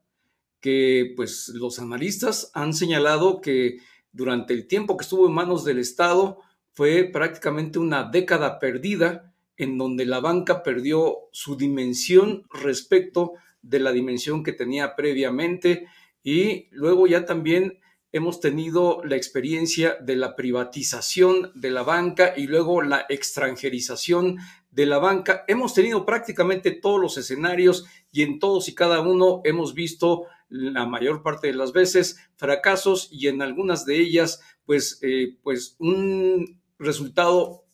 que 0.60 1.12
pues 1.16 1.48
los 1.48 1.80
analistas 1.80 2.52
han 2.54 2.72
señalado 2.72 3.40
que 3.40 3.78
durante 4.12 4.54
el 4.54 4.66
tiempo 4.66 4.96
que 4.96 5.02
estuvo 5.02 5.26
en 5.26 5.34
manos 5.34 5.64
del 5.64 5.78
Estado 5.78 6.38
fue 6.72 7.04
prácticamente 7.04 7.78
una 7.78 8.04
década 8.04 8.58
perdida 8.58 9.34
en 9.56 9.76
donde 9.76 10.06
la 10.06 10.20
banca 10.20 10.62
perdió 10.62 11.28
su 11.32 11.56
dimensión 11.56 12.44
respecto 12.50 13.32
de 13.62 13.80
la 13.80 13.92
dimensión 13.92 14.44
que 14.44 14.52
tenía 14.52 14.94
previamente 14.94 15.88
y 16.22 16.68
luego 16.70 17.06
ya 17.06 17.24
también 17.24 17.80
hemos 18.12 18.40
tenido 18.40 19.02
la 19.04 19.16
experiencia 19.16 19.96
de 20.00 20.16
la 20.16 20.34
privatización 20.34 21.52
de 21.54 21.70
la 21.70 21.82
banca 21.82 22.32
y 22.36 22.46
luego 22.46 22.80
la 22.82 23.04
extranjerización 23.08 24.38
de 24.70 24.86
la 24.86 24.98
banca. 24.98 25.44
Hemos 25.48 25.74
tenido 25.74 26.06
prácticamente 26.06 26.70
todos 26.70 27.00
los 27.00 27.18
escenarios 27.18 27.86
y 28.12 28.22
en 28.22 28.38
todos 28.38 28.68
y 28.68 28.74
cada 28.74 29.00
uno 29.00 29.40
hemos 29.44 29.74
visto 29.74 30.26
la 30.48 30.86
mayor 30.86 31.22
parte 31.22 31.48
de 31.48 31.54
las 31.54 31.72
veces 31.72 32.18
fracasos 32.36 33.08
y 33.10 33.28
en 33.28 33.42
algunas 33.42 33.84
de 33.84 33.98
ellas 33.98 34.40
pues, 34.64 34.98
eh, 35.02 35.36
pues 35.42 35.76
un 35.78 36.60
resultado 36.78 37.64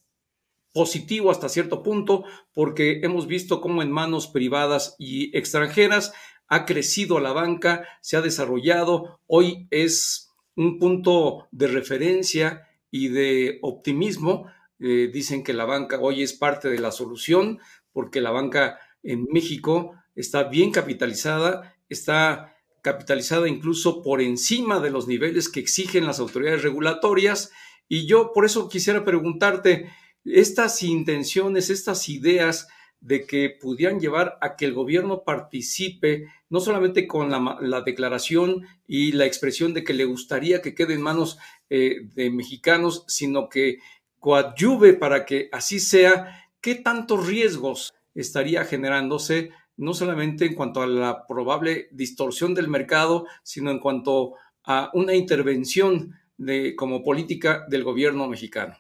positivo 0.73 1.31
hasta 1.31 1.49
cierto 1.49 1.83
punto 1.83 2.25
porque 2.53 3.01
hemos 3.03 3.27
visto 3.27 3.61
cómo 3.61 3.83
en 3.83 3.93
manos 3.93 4.27
privadas 4.27 4.97
y 4.99 5.37
extranjeras 5.37 6.13
ha 6.49 6.67
crecido 6.67 7.21
la 7.21 7.33
banca, 7.33 7.87
se 8.01 8.17
ha 8.17 8.21
desarrollado, 8.21 9.21
hoy 9.27 9.67
es 9.71 10.33
un 10.57 10.79
punto 10.79 11.49
de 11.53 11.69
referencia 11.69 12.69
y 12.91 13.09
de 13.09 13.59
optimismo. 13.63 14.47
Eh, 14.79 15.11
dicen 15.13 15.43
que 15.43 15.55
la 15.55 15.65
banca 15.65 15.99
hoy 16.01 16.23
es 16.23 16.33
parte 16.33 16.69
de 16.69 16.79
la 16.79 16.93
solución 16.93 17.61
porque 17.93 18.21
la 18.21 18.31
banca 18.31 18.79
en 19.03 19.27
México 19.31 19.95
está 20.15 20.45
bien 20.45 20.71
capitalizada, 20.71 21.77
está 21.89 22.54
capitalizada 22.85 23.49
incluso 23.49 24.03
por 24.03 24.21
encima 24.21 24.79
de 24.79 24.91
los 24.91 25.09
niveles 25.09 25.49
que 25.49 25.59
exigen 25.59 26.07
las 26.07 26.21
autoridades 26.21 26.63
regulatorias. 26.63 27.51
Y 27.89 28.07
yo 28.07 28.33
por 28.35 28.45
eso 28.45 28.69
quisiera 28.69 29.07
preguntarte, 29.07 29.91
estas 30.23 30.83
intenciones, 30.83 31.71
estas 31.71 32.11
ideas 32.11 32.69
de 33.01 33.27
que 33.27 33.49
pudieran 33.49 34.01
llevar 34.01 34.37
a 34.43 34.55
que 34.55 34.67
el 34.67 34.75
gobierno 34.75 35.25
participe, 35.25 36.27
no 36.51 36.61
solamente 36.61 37.07
con 37.07 37.31
la, 37.31 37.81
declaración 37.81 38.67
y 38.87 39.13
la 39.13 39.25
expresión 39.25 39.73
de 39.73 39.83
que 39.83 39.95
le 39.95 40.05
gustaría 40.05 40.61
que 40.61 40.75
quede 40.75 40.93
en 40.93 41.01
manos 41.01 41.39
eh, 41.71 42.03
de 42.15 42.31
mexicanos, 42.31 43.05
sino 43.09 43.49
que 43.49 43.79
coadyuve 44.21 44.93
para 44.93 45.25
que 45.25 45.49
así 45.53 45.81
sea, 45.81 46.51
¿qué 46.61 46.75
tantos 46.75 47.27
riesgos 47.27 47.95
estaría 48.15 48.65
generándose, 48.67 49.53
no 49.77 49.95
solamente 49.95 50.47
en 50.47 50.55
cuanto 50.55 50.83
a 50.83 50.87
la 50.87 51.27
probable 51.27 51.89
distorsión 51.91 52.55
del 52.55 52.69
mercado, 52.69 53.27
sino 53.43 53.71
en 53.71 53.79
cuanto 53.79 54.35
a 54.65 54.91
una 54.95 55.15
intervención 55.15 56.15
de, 56.37 56.75
como 56.75 57.03
política 57.03 57.65
del 57.69 57.85
gobierno 57.85 58.29
mexicano? 58.29 58.77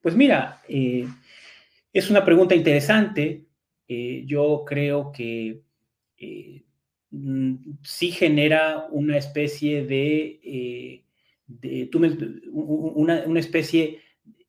Pues 0.00 0.14
mira, 0.14 0.62
eh, 0.68 1.06
es 1.92 2.10
una 2.10 2.24
pregunta 2.24 2.54
interesante. 2.54 3.44
Eh, 3.88 4.22
yo 4.26 4.64
creo 4.66 5.12
que 5.12 5.62
eh, 6.16 6.62
mm, 7.10 7.54
sí 7.82 8.10
genera 8.12 8.86
una 8.90 9.18
especie 9.18 9.84
de, 9.84 11.04
una, 12.52 13.38
especie 13.38 14.00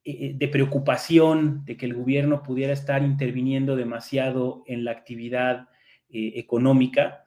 de 0.04 0.48
preocupación 0.48 1.64
de 1.66 1.78
que 1.78 1.86
el 1.86 1.94
gobierno 1.94 2.42
pudiera 2.42 2.74
estar 2.74 3.04
interviniendo 3.04 3.76
demasiado 3.76 4.64
en 4.66 4.84
la 4.84 4.92
actividad 4.92 5.68
económica. 6.10 7.26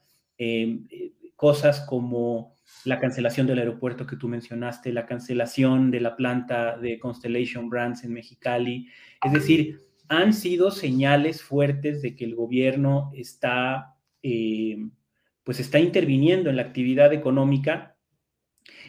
cosas 1.37 1.81
como 1.89 2.55
la 2.85 2.99
cancelación 2.99 3.47
del 3.47 3.59
aeropuerto 3.59 4.07
que 4.07 4.17
tú 4.17 4.29
mencionaste, 4.29 4.93
la 4.93 5.07
cancelación 5.07 5.91
de 5.91 6.01
la 6.01 6.17
planta 6.17 6.77
de 6.77 6.99
Constellation 6.99 7.69
Brands 7.69 8.05
en 8.05 8.13
Mexicali. 8.13 8.89
Es 9.25 9.33
decir, 9.33 9.81
han 10.09 10.35
sido 10.35 10.71
señales 10.71 11.43
fuertes 11.43 12.03
de 12.03 12.15
que 12.15 12.25
el 12.25 12.35
gobierno 12.35 13.11
está, 13.15 13.97
eh, 14.23 14.77
pues 15.43 15.61
está 15.61 15.79
interviniendo 15.79 16.51
en 16.51 16.57
la 16.57 16.63
actividad 16.63 17.13
económica. 17.13 17.97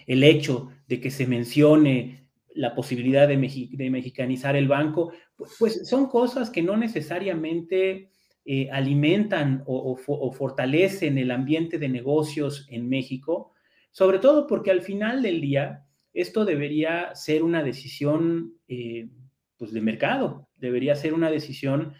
El 0.05 0.23
hecho 0.23 0.69
de 0.87 0.99
que 0.99 1.11
se 1.11 1.25
mencione 1.25 2.24
la 2.55 2.73
posibilidad 2.73 3.27
de, 3.27 3.37
mexicanizar 3.37 4.55
el 4.55 4.67
banco, 4.67 5.11
pues, 5.59 5.87
son 5.87 6.07
cosas 6.07 6.49
que 6.49 6.63
no 6.63 6.75
necesariamente 6.75 8.09
eh, 8.45 8.69
alimentan 8.71 9.63
o 9.67 9.97
fortalecen 10.31 11.17
el 11.17 11.31
ambiente 11.31 11.77
de 11.77 11.89
negocios 11.89 12.67
en 12.69 12.89
México, 12.89 13.53
sobre 13.91 14.19
todo 14.19 14.47
porque 14.47 14.71
al 14.71 14.81
final 14.81 15.21
del 15.21 15.39
día 15.39 15.85
esto 16.15 16.45
debería 16.45 17.13
ser 17.13 17.43
una 17.43 17.61
decisión 17.61 18.55
eh, 18.67 19.09
pues 19.57 19.73
de 19.73 19.81
mercado, 19.81 20.47
debería 20.55 20.95
ser 20.95 21.13
una 21.13 21.29
decisión 21.29 21.93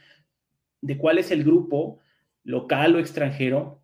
de 0.82 0.98
cuál 0.98 1.20
es 1.20 1.32
el 1.32 1.44
grupo 1.44 2.00
local 2.44 2.96
o 2.96 3.00
extranjero 3.00 3.82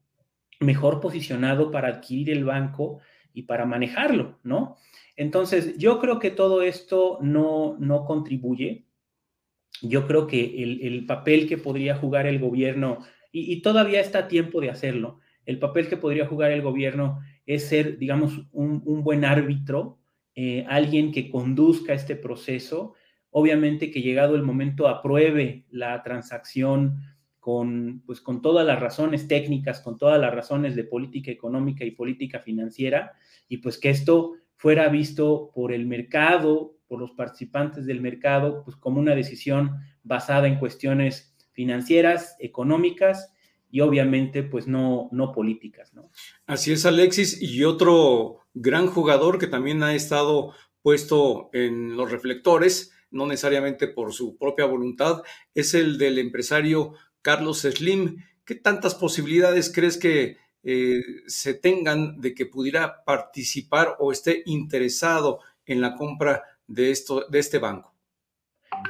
mejor 0.62 1.01
posicionado 1.01 1.69
para 1.69 1.89
adquirir 1.89 2.29
el 2.29 2.45
banco 2.45 2.99
y 3.33 3.43
para 3.43 3.65
manejarlo, 3.65 4.39
¿no? 4.43 4.77
Entonces, 5.15 5.77
yo 5.77 5.99
creo 5.99 6.19
que 6.19 6.31
todo 6.31 6.61
esto 6.61 7.19
no, 7.21 7.75
no 7.79 8.05
contribuye. 8.05 8.85
Yo 9.81 10.07
creo 10.07 10.27
que 10.27 10.63
el, 10.63 11.05
papel 11.05 11.47
que 11.47 11.57
podría 11.57 11.95
jugar 11.95 12.27
el 12.27 12.39
gobierno, 12.39 12.99
y, 13.31 13.61
todavía 13.61 13.99
está 13.99 14.19
a 14.19 14.27
tiempo 14.27 14.61
de 14.61 14.69
hacerlo, 14.69 15.19
el 15.45 15.59
papel 15.59 15.89
que 15.89 15.97
podría 15.97 16.27
jugar 16.27 16.51
el 16.51 16.61
gobierno 16.61 17.19
es 17.45 17.67
ser, 17.67 17.97
digamos, 17.97 18.47
un, 18.51 19.03
buen 19.03 19.25
árbitro, 19.25 19.99
eh, 20.35 20.65
alguien 20.69 21.11
que 21.11 21.29
conduzca 21.29 21.93
este 21.93 22.15
proceso, 22.15 22.93
obviamente 23.31 23.91
que 23.91 24.01
llegado 24.01 24.35
el 24.35 24.43
momento 24.43 24.87
apruebe 24.87 25.65
la 25.69 26.01
transacción 26.03 27.01
con, 27.41 28.04
pues, 28.06 28.21
con 28.21 28.41
todas 28.41 28.65
las 28.65 28.80
razones 28.80 29.27
técnicas, 29.27 29.82
con 29.82 29.97
todas 29.97 30.21
las 30.21 30.34
razones 30.34 30.75
de 30.75 30.84
política 30.84 31.32
económica 31.32 31.84
y 31.84 31.91
política 31.91 32.39
financiera, 32.39 33.13
y 33.49 33.58
pues 33.58 33.80
que 33.80 33.89
esto 33.89 34.36
fuera 34.56 34.88
visto 34.89 35.51
por 35.56 35.73
el 35.73 35.88
mercado, 35.88 36.77
por 36.88 36.99
los 36.99 37.12
participantes 37.12 37.88
del 37.88 37.99
mercado, 37.99 38.63
pues 38.63 38.77
como 38.77 38.99
una 38.99 39.15
decisión 39.15 39.71
basada 40.04 40.47
en 40.47 40.60
cuestiones 40.60 41.36
financieras, 41.51 42.36
económicas 42.39 43.34
y 43.71 43.80
obviamente 43.80 44.43
pues 44.43 44.67
no, 44.67 45.10
no 45.12 45.32
políticas, 45.32 45.95
¿no? 45.95 46.12
Así 46.45 46.71
es, 46.71 46.86
Alexis. 46.86 47.41
Y 47.41 47.63
otro 47.63 48.41
gran 48.54 48.86
jugador 48.86 49.39
que 49.39 49.47
también 49.47 49.82
ha 49.82 49.95
estado 49.95 50.54
puesto 50.84 51.49
en 51.54 51.97
los 51.97 52.12
reflectores, 52.12 52.93
no 53.10 53.25
necesariamente 53.25 53.88
por 53.88 54.13
su 54.13 54.38
propia 54.38 54.65
voluntad, 54.65 55.23
es 55.56 55.73
el 55.73 55.97
del 55.97 56.19
empresario 56.19 56.93
Carlos 57.21 57.62
Slim. 57.62 58.23
¿Qué 58.45 58.55
tantas 58.55 58.95
posibilidades 58.95 59.71
crees 59.73 59.97
que 59.97 60.38
eh, 60.63 61.01
se 61.27 61.53
tengan 61.53 62.19
de 62.19 62.34
que 62.34 62.45
pudiera 62.45 63.03
participar 63.03 63.95
o 63.99 64.12
esté 64.12 64.43
interesado 64.45 65.39
en 65.65 65.81
la 65.81 65.95
compra 65.95 66.43
de, 66.67 66.91
esto, 66.91 67.25
de 67.29 67.39
este 67.39 67.60
banco? 67.60 67.93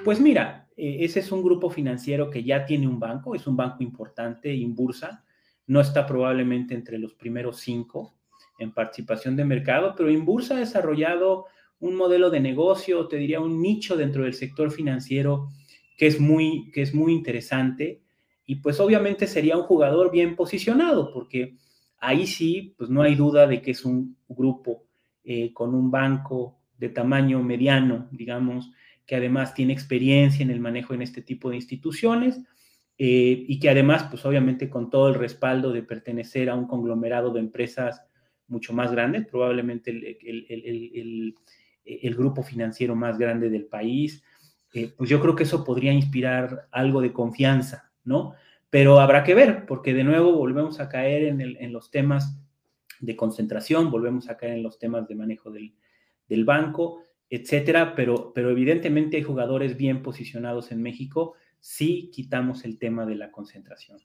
Pues 0.03 0.19
mira, 0.19 0.67
eh, 0.75 0.97
ese 1.01 1.19
es 1.19 1.31
un 1.31 1.43
grupo 1.43 1.69
financiero 1.69 2.29
que 2.29 2.43
ya 2.43 2.65
tiene 2.65 2.87
un 2.87 2.99
banco, 2.99 3.35
es 3.35 3.47
un 3.47 3.55
banco 3.55 3.83
importante, 3.83 4.53
Inbursa, 4.53 5.23
no 5.67 5.79
está 5.79 6.05
probablemente 6.05 6.73
entre 6.73 6.97
los 6.97 7.13
primeros 7.13 7.59
cinco 7.59 8.15
en 8.59 8.73
participación 8.73 9.35
de 9.35 9.45
mercado, 9.45 9.95
pero 9.95 10.11
Inbursa 10.11 10.55
ha 10.55 10.59
desarrollado 10.59 11.45
un 11.79 11.95
modelo 11.95 12.29
de 12.29 12.39
negocio, 12.39 13.07
te 13.07 13.17
diría 13.17 13.39
un 13.39 13.61
nicho 13.61 13.97
dentro 13.97 14.23
del 14.23 14.33
sector 14.33 14.71
financiero 14.71 15.49
que 15.97 16.07
es 16.07 16.19
muy, 16.19 16.71
que 16.71 16.81
es 16.81 16.93
muy 16.93 17.13
interesante 17.13 18.01
y 18.45 18.55
pues 18.55 18.79
obviamente 18.79 19.27
sería 19.27 19.57
un 19.57 19.63
jugador 19.63 20.11
bien 20.11 20.35
posicionado 20.35 21.13
porque 21.13 21.57
ahí 21.97 22.25
sí, 22.27 22.75
pues 22.77 22.89
no 22.89 23.01
hay 23.01 23.15
duda 23.15 23.47
de 23.47 23.61
que 23.61 23.71
es 23.71 23.85
un 23.85 24.17
grupo 24.27 24.85
eh, 25.23 25.53
con 25.53 25.75
un 25.75 25.91
banco 25.91 26.59
de 26.77 26.89
tamaño 26.89 27.43
mediano, 27.43 28.09
digamos, 28.11 28.71
que 29.05 29.15
además 29.15 29.53
tiene 29.53 29.73
experiencia 29.73 30.43
en 30.43 30.49
el 30.49 30.59
manejo 30.59 30.93
en 30.93 31.03
este 31.03 31.21
tipo 31.21 31.49
de 31.49 31.57
instituciones 31.57 32.41
eh, 32.97 33.45
y 33.47 33.59
que 33.59 33.69
además, 33.69 34.07
pues 34.09 34.25
obviamente 34.25 34.69
con 34.69 34.89
todo 34.89 35.09
el 35.09 35.15
respaldo 35.15 35.71
de 35.71 35.83
pertenecer 35.83 36.49
a 36.49 36.55
un 36.55 36.67
conglomerado 36.67 37.31
de 37.31 37.39
empresas 37.39 38.03
mucho 38.47 38.73
más 38.73 38.91
grande, 38.91 39.21
probablemente 39.21 39.91
el, 39.91 41.35
grupo 42.15 42.43
financiero 42.43 42.95
más 42.95 43.17
grande 43.17 43.49
del 43.49 43.65
país, 43.65 44.23
eh, 44.73 44.93
pues 44.95 45.09
yo 45.09 45.19
creo 45.19 45.35
que 45.35 45.43
eso 45.43 45.63
podría 45.63 45.93
inspirar 45.93 46.67
algo 46.71 47.01
de 47.01 47.13
confianza, 47.13 47.90
¿no? 48.03 48.33
Pero 48.69 48.99
habrá 48.99 49.23
que 49.23 49.35
ver, 49.35 49.65
porque 49.65 49.93
de 49.93 50.03
nuevo 50.03 50.33
volvemos 50.33 50.79
a 50.79 50.87
caer 50.87 51.23
en, 51.23 51.73
los 51.73 51.91
temas 51.91 52.37
de 52.99 53.15
concentración, 53.15 53.91
volvemos 53.91 54.29
a 54.29 54.37
caer 54.37 54.53
en 54.53 54.63
los 54.63 54.79
temas 54.79 55.07
de 55.07 55.15
manejo 55.15 55.51
del, 55.51 55.75
banco, 56.45 57.03
etcétera, 57.29 57.93
pero, 57.95 58.31
pero 58.33 58.49
evidentemente 58.49 59.17
hay 59.17 59.23
jugadores 59.23 59.75
bien 59.75 60.01
posicionados 60.01 60.71
en 60.71 60.81
México 60.81 61.33
si 61.59 62.09
quitamos 62.11 62.63
el 62.63 62.77
tema 62.77 63.05
de 63.05 63.15
la 63.15 63.31
concentración. 63.31 63.99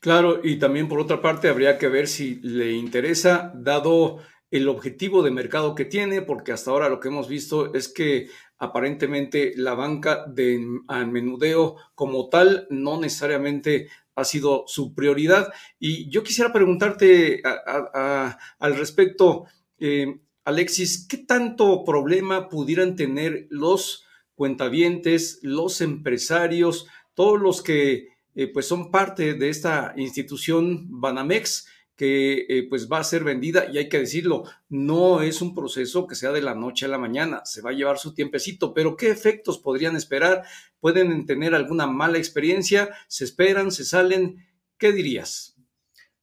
Claro, 0.00 0.40
y 0.42 0.58
también 0.58 0.88
por 0.88 1.00
otra 1.00 1.20
parte 1.20 1.48
habría 1.48 1.78
que 1.78 1.88
ver 1.88 2.06
si 2.06 2.36
le 2.42 2.72
interesa, 2.72 3.52
dado 3.54 4.18
el 4.50 4.68
objetivo 4.68 5.22
de 5.22 5.30
mercado 5.30 5.74
que 5.74 5.84
tiene, 5.84 6.22
porque 6.22 6.52
hasta 6.52 6.70
ahora 6.70 6.88
lo 6.88 7.00
que 7.00 7.08
hemos 7.08 7.28
visto 7.28 7.72
es 7.74 7.88
que 7.88 8.28
aparentemente 8.60 9.54
la 9.56 9.74
banca 9.74 10.24
de 10.26 10.60
menudeo 11.08 11.76
como 11.94 12.28
tal 12.28 12.66
no 12.70 13.00
necesariamente 13.00 13.88
ha 14.14 14.24
sido 14.24 14.64
su 14.66 14.94
prioridad. 14.94 15.52
Y 15.78 16.08
yo 16.10 16.22
quisiera 16.22 16.52
preguntarte 16.52 17.42
al 17.42 18.76
respecto, 18.76 19.46
eh, 19.78 20.20
Alexis, 20.44 21.06
¿qué 21.08 21.18
tanto 21.18 21.84
problema 21.84 22.48
pudieran 22.48 22.96
tener 22.96 23.46
los 23.48 24.04
cuentavientes, 24.34 25.38
los 25.42 25.80
empresarios, 25.80 26.86
todos 27.14 27.40
los 27.40 27.62
que 27.62 28.08
eh, 28.34 28.46
pues 28.52 28.66
son 28.66 28.90
parte 28.90 29.34
de 29.34 29.48
esta 29.48 29.94
institución 29.96 31.00
Banamex? 31.00 31.66
Que 32.00 32.46
eh, 32.48 32.66
pues 32.66 32.90
va 32.90 32.96
a 32.96 33.04
ser 33.04 33.24
vendida 33.24 33.70
y 33.70 33.76
hay 33.76 33.90
que 33.90 33.98
decirlo, 33.98 34.44
no 34.70 35.20
es 35.20 35.42
un 35.42 35.54
proceso 35.54 36.06
que 36.06 36.14
sea 36.14 36.32
de 36.32 36.40
la 36.40 36.54
noche 36.54 36.86
a 36.86 36.88
la 36.88 36.96
mañana, 36.96 37.42
se 37.44 37.60
va 37.60 37.68
a 37.68 37.72
llevar 37.74 37.98
su 37.98 38.14
tiempecito, 38.14 38.72
pero 38.72 38.96
¿qué 38.96 39.10
efectos 39.10 39.58
podrían 39.58 39.96
esperar? 39.96 40.44
¿Pueden 40.80 41.26
tener 41.26 41.54
alguna 41.54 41.86
mala 41.86 42.16
experiencia? 42.16 42.88
¿Se 43.06 43.24
esperan? 43.24 43.70
¿Se 43.70 43.84
salen? 43.84 44.46
¿Qué 44.78 44.92
dirías? 44.92 45.58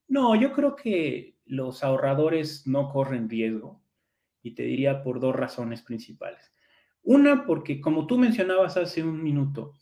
No, 0.07 0.33
yo 0.33 0.51
creo 0.51 0.75
que 0.75 1.35
los 1.45 1.83
ahorradores 1.83 2.65
no 2.65 2.89
corren 2.89 3.29
riesgo 3.29 3.79
y 4.41 4.55
te 4.55 4.63
diría 4.63 5.03
por 5.03 5.19
dos 5.19 5.35
razones 5.35 5.83
principales. 5.83 6.51
Una, 7.03 7.45
porque 7.45 7.79
como 7.79 8.07
tú 8.07 8.17
mencionabas 8.17 8.77
hace 8.77 9.03
un 9.03 9.21
minuto, 9.21 9.73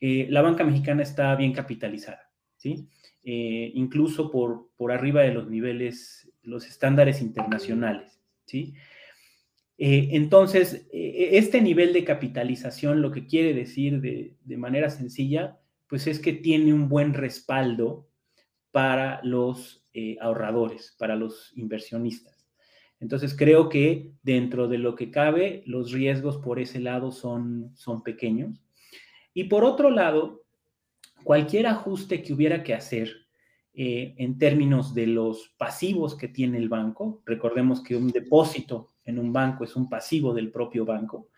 eh, 0.00 0.26
la 0.30 0.42
banca 0.42 0.64
mexicana 0.64 1.04
está 1.04 1.36
bien 1.36 1.52
capitalizada, 1.52 2.32
¿sí? 2.56 2.88
Eh, 3.26 3.72
incluso 3.74 4.30
por, 4.30 4.68
por 4.76 4.92
arriba 4.92 5.22
de 5.22 5.32
los 5.32 5.48
niveles, 5.48 6.30
los 6.42 6.66
estándares 6.66 7.22
internacionales, 7.22 8.20
¿sí? 8.44 8.74
Eh, 9.78 10.10
entonces, 10.12 10.86
eh, 10.92 11.30
este 11.32 11.62
nivel 11.62 11.94
de 11.94 12.04
capitalización 12.04 13.00
lo 13.00 13.10
que 13.10 13.26
quiere 13.26 13.54
decir 13.54 14.02
de, 14.02 14.36
de, 14.44 14.56
manera 14.58 14.90
sencilla, 14.90 15.58
pues 15.88 16.06
es 16.06 16.20
que 16.20 16.34
tiene 16.34 16.74
un 16.74 16.90
buen 16.90 17.14
respaldo 17.14 18.10
para 18.70 19.20
los 19.22 19.82
ahorradores, 20.20 20.94
para 20.98 21.14
los 21.14 21.52
inversionistas. 21.56 22.46
Entonces, 23.00 23.34
creo 23.36 23.68
que 23.68 24.12
dentro 24.22 24.68
de 24.68 24.78
lo 24.78 24.96
que 24.96 25.10
cabe, 25.10 25.62
los 25.66 25.92
riesgos 25.92 26.36
por 26.38 26.58
ese 26.58 26.80
lado 26.80 27.12
son, 27.12 27.70
son 27.76 28.02
pequeños. 28.02 28.60
Y 29.32 29.44
por 29.44 29.64
otro 29.64 29.90
lado, 29.90 30.43
cualquier 31.24 31.66
ajuste 31.66 32.22
que 32.22 32.32
hubiera 32.32 32.62
que 32.62 32.74
hacer 32.74 33.24
eh, 33.72 34.14
en 34.18 34.38
términos 34.38 34.94
de 34.94 35.08
los 35.08 35.52
pasivos 35.58 36.14
que 36.14 36.28
tiene 36.28 36.58
el 36.58 36.68
banco, 36.68 37.22
recordemos 37.26 37.82
que 37.82 37.96
un 37.96 38.08
depósito 38.12 38.90
en 39.04 39.18
un 39.18 39.32
banco 39.32 39.64
es 39.64 39.74
un 39.74 39.88
pasivo 39.88 40.32
del 40.32 40.52
propio 40.52 40.84
banco, 40.84 41.28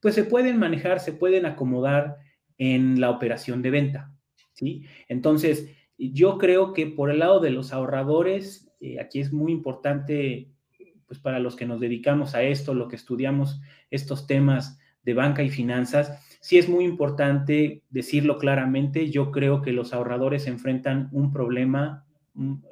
pues 0.00 0.14
se 0.14 0.24
pueden 0.24 0.58
manejar, 0.58 1.00
se 1.00 1.14
pueden 1.14 1.46
acomodar 1.46 2.18
en 2.58 3.00
la 3.00 3.10
operación 3.10 3.62
de 3.62 3.70
venta. 3.70 4.12
¿sí? 4.52 4.84
Entonces, 5.08 5.70
yo 5.96 6.36
creo 6.36 6.72
que 6.72 6.86
por 6.86 7.10
el 7.10 7.20
lado 7.20 7.40
de 7.40 7.50
los 7.50 7.72
ahorradores, 7.72 8.70
eh, 8.80 9.00
aquí 9.00 9.20
es 9.20 9.32
muy 9.32 9.52
importante, 9.52 10.50
pues 11.06 11.18
para 11.18 11.38
los 11.38 11.56
que 11.56 11.66
nos 11.66 11.80
dedicamos 11.80 12.34
a 12.34 12.42
esto, 12.42 12.74
lo 12.74 12.88
que 12.88 12.96
estudiamos 12.96 13.60
estos 13.90 14.26
temas 14.26 14.78
de 15.02 15.14
banca 15.14 15.42
y 15.42 15.50
finanzas, 15.50 16.35
sí 16.46 16.58
es 16.58 16.68
muy 16.68 16.84
importante 16.84 17.82
decirlo 17.90 18.38
claramente. 18.38 19.10
Yo 19.10 19.32
creo 19.32 19.62
que 19.62 19.72
los 19.72 19.92
ahorradores 19.92 20.46
enfrentan 20.46 21.08
un 21.10 21.32
problema, 21.32 22.06
un, 22.36 22.62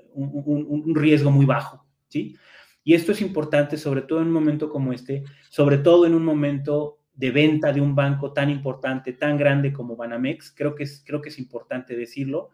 riesgo 0.95 1.33
muy 1.33 1.45
bajo, 1.45 1.85
¿sí? 2.07 2.37
Y 2.85 2.95
esto 2.95 3.11
es 3.11 3.21
importante, 3.21 3.77
sobre 3.77 4.03
todo 4.03 4.21
en 4.21 4.29
un 4.29 4.33
momento 4.33 4.69
como 4.69 4.93
este, 4.93 5.25
sobre 5.51 5.79
todo 5.79 6.07
en 6.07 6.15
un 6.15 6.25
momento 6.25 7.01
de 7.15 7.33
venta 7.33 7.73
de 7.73 7.81
un 7.81 7.97
banco 7.97 8.33
tan 8.33 8.49
importante, 8.49 9.13
tan 9.13 9.37
grande 9.37 9.73
como 9.73 9.97
Banamex. 9.97 10.55
Creo 10.57 10.77
que 10.77 10.85
es, 10.85 11.03
creo 11.05 11.21
que 11.21 11.31
es 11.31 11.39
importante 11.41 11.97
decirlo. 11.97 12.51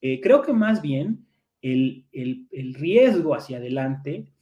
Eh, 0.00 0.18
creo 0.22 0.40
que 0.40 0.54
más 0.54 0.80
bien 0.80 1.26
el, 1.60 2.06
el 2.10 2.72
riesgo 2.72 3.34
hacia 3.34 3.58
adelante 3.58 4.32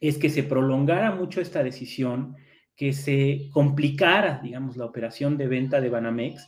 es 0.00 0.18
que 0.18 0.30
se 0.30 0.44
prolongara 0.44 1.10
mucho 1.16 1.40
esta 1.40 1.64
decisión 1.64 2.36
que 2.76 2.92
se 2.92 3.48
complicara, 3.52 4.40
digamos, 4.42 4.76
la 4.76 4.84
operación 4.84 5.38
de 5.38 5.48
venta 5.48 5.80
de 5.80 5.88
Banamex 5.88 6.46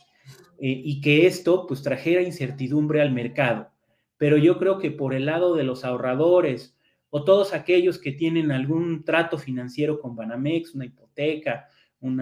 eh, 0.59 0.81
y 0.83 1.01
que 1.01 1.25
esto 1.25 1.65
pues 1.67 1.81
trajera 1.81 2.21
incertidumbre 2.21 3.01
al 3.01 3.11
mercado. 3.11 3.71
Pero 4.17 4.37
yo 4.37 4.59
creo 4.59 4.77
que 4.77 4.91
por 4.91 5.13
el 5.13 5.25
lado 5.25 5.55
de 5.55 5.63
los 5.63 5.83
ahorradores 5.83 6.77
o 7.09 7.23
todos 7.23 7.53
aquellos 7.53 7.97
que 7.97 8.11
tienen 8.11 8.51
algún 8.51 9.03
trato 9.03 9.37
financiero 9.37 9.99
con 9.99 10.15
Banamex, 10.15 10.75
una 10.75 10.85
hipoteca, 10.85 11.67
un 12.01 12.21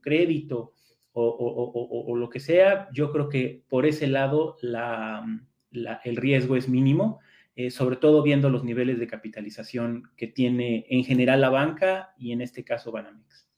crédito 0.00 0.74
o, 1.12 2.14
lo 2.16 2.30
que 2.30 2.38
sea, 2.38 2.88
yo 2.92 3.10
creo 3.10 3.28
que 3.28 3.64
por 3.68 3.84
ese 3.84 4.06
lado 4.06 4.56
el 4.62 6.16
riesgo 6.16 6.56
es 6.56 6.68
mínimo, 6.68 7.18
eh, 7.56 7.70
sobre 7.70 7.96
todo 7.96 8.22
viendo 8.22 8.48
los 8.48 8.64
niveles 8.64 8.98
de 8.98 9.06
capitalización 9.06 10.10
que 10.16 10.26
tiene 10.26 10.86
en 10.88 11.04
general 11.04 11.40
la 11.40 11.50
banca 11.50 12.14
y 12.18 12.32
en 12.32 12.40
este 12.40 12.64
caso 12.64 12.92
Banamex. 12.92 13.48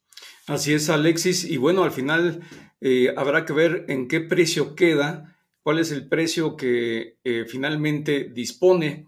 Así 0.47 0.73
es, 0.73 0.91
Alexis. 0.91 1.45
Y 1.45 1.57
bueno, 1.57 1.85
al 1.85 1.93
final 1.93 2.41
eh, 2.81 3.13
habrá 3.17 3.45
que 3.45 3.53
ver 3.53 3.85
en 3.89 4.09
qué 4.09 4.21
precio 4.21 4.75
queda, 4.75 5.37
cuál 5.63 5.79
es 5.79 5.93
el 5.93 6.09
precio 6.09 6.57
que 6.57 7.19
eh, 7.23 7.45
finalmente 7.47 8.31
dispone 8.33 9.07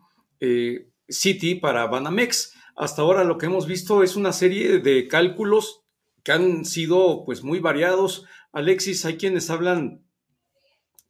Citi 1.09 1.55
para 1.55 1.87
Banamex. 1.87 2.55
Hasta 2.77 3.03
ahora 3.03 3.25
lo 3.25 3.39
que 3.39 3.47
hemos 3.47 3.67
visto 3.67 4.03
es 4.03 4.15
una 4.15 4.33
serie 4.33 4.79
de 4.79 5.09
cálculos 5.09 5.85
que 6.23 6.33
han 6.33 6.65
sido 6.65 7.25
pues 7.25 7.43
muy 7.43 7.61
variados. 7.61 8.27
Alexis, 8.53 9.05
hay 9.05 9.17
quienes 9.17 9.51
hablan, 9.51 10.04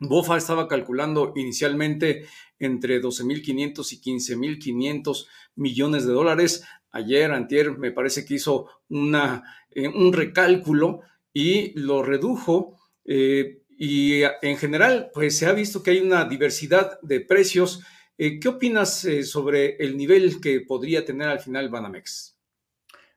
Bofa 0.09 0.37
estaba 0.37 0.69
calculando 0.69 1.33
inicialmente 1.37 2.27
entre 2.59 3.01
12.500 3.01 3.93
y 3.93 4.01
15.500 4.01 5.27
millones 5.57 6.07
de 6.07 6.13
dólares. 6.13 6.65
Ayer, 6.91 7.33
antier, 7.33 7.77
me 7.77 7.91
parece 7.91 8.25
que 8.25 8.35
hizo 8.35 8.69
una 8.89 9.43
eh, 9.75 9.89
un 9.89 10.13
recálculo 10.13 11.01
y 11.33 11.79
lo 11.79 12.03
redujo. 12.03 12.79
Eh, 13.05 13.63
y 13.77 14.23
en 14.23 14.57
general, 14.57 15.11
pues 15.13 15.37
se 15.37 15.47
ha 15.47 15.53
visto 15.53 15.83
que 15.83 15.91
hay 15.91 15.99
una 15.99 16.25
diversidad 16.25 17.01
de 17.03 17.21
precios. 17.21 17.83
Eh, 18.17 18.39
¿Qué 18.39 18.49
opinas 18.49 19.07
sobre 19.25 19.77
el 19.77 19.97
nivel 19.97 20.41
que 20.41 20.61
podría 20.61 21.05
tener 21.05 21.29
al 21.29 21.41
final 21.41 21.69
Banamex? 21.69 22.39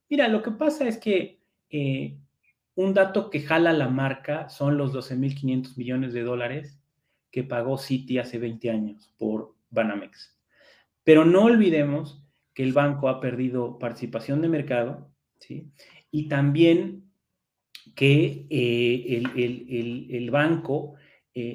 Mira, 0.10 0.28
lo 0.28 0.42
que 0.42 0.52
pasa 0.52 0.88
es 0.88 0.98
que 0.98 1.38
un 2.76 2.94
dato 2.94 3.30
que 3.30 3.42
jala 3.42 3.74
la 3.74 3.90
marca 3.90 4.50
son 4.50 4.78
los 4.78 4.94
12.500 4.94 5.78
millones 5.78 6.14
de 6.14 6.24
dólares 6.24 6.77
que 7.32 7.44
pagó 7.44 7.78
Citi 7.78 8.18
hace 8.18 8.38
20 8.38 8.70
años 8.70 9.14
por 9.18 9.56
Banamex. 9.70 10.38
Pero 11.04 11.26
no 11.26 11.44
olvidemos 11.44 12.24
que 12.54 12.64
el 12.64 12.74
banco 12.74 13.10
ha 13.10 13.22
perdido 13.22 13.78
participación 13.78 14.42
de 14.42 14.50
mercado, 14.50 15.12
y 16.12 16.28
también 16.28 17.12
que 17.96 18.48
eh, 18.50 19.24
el, 20.10 20.32
banco, 20.32 20.96
eh, 21.34 21.54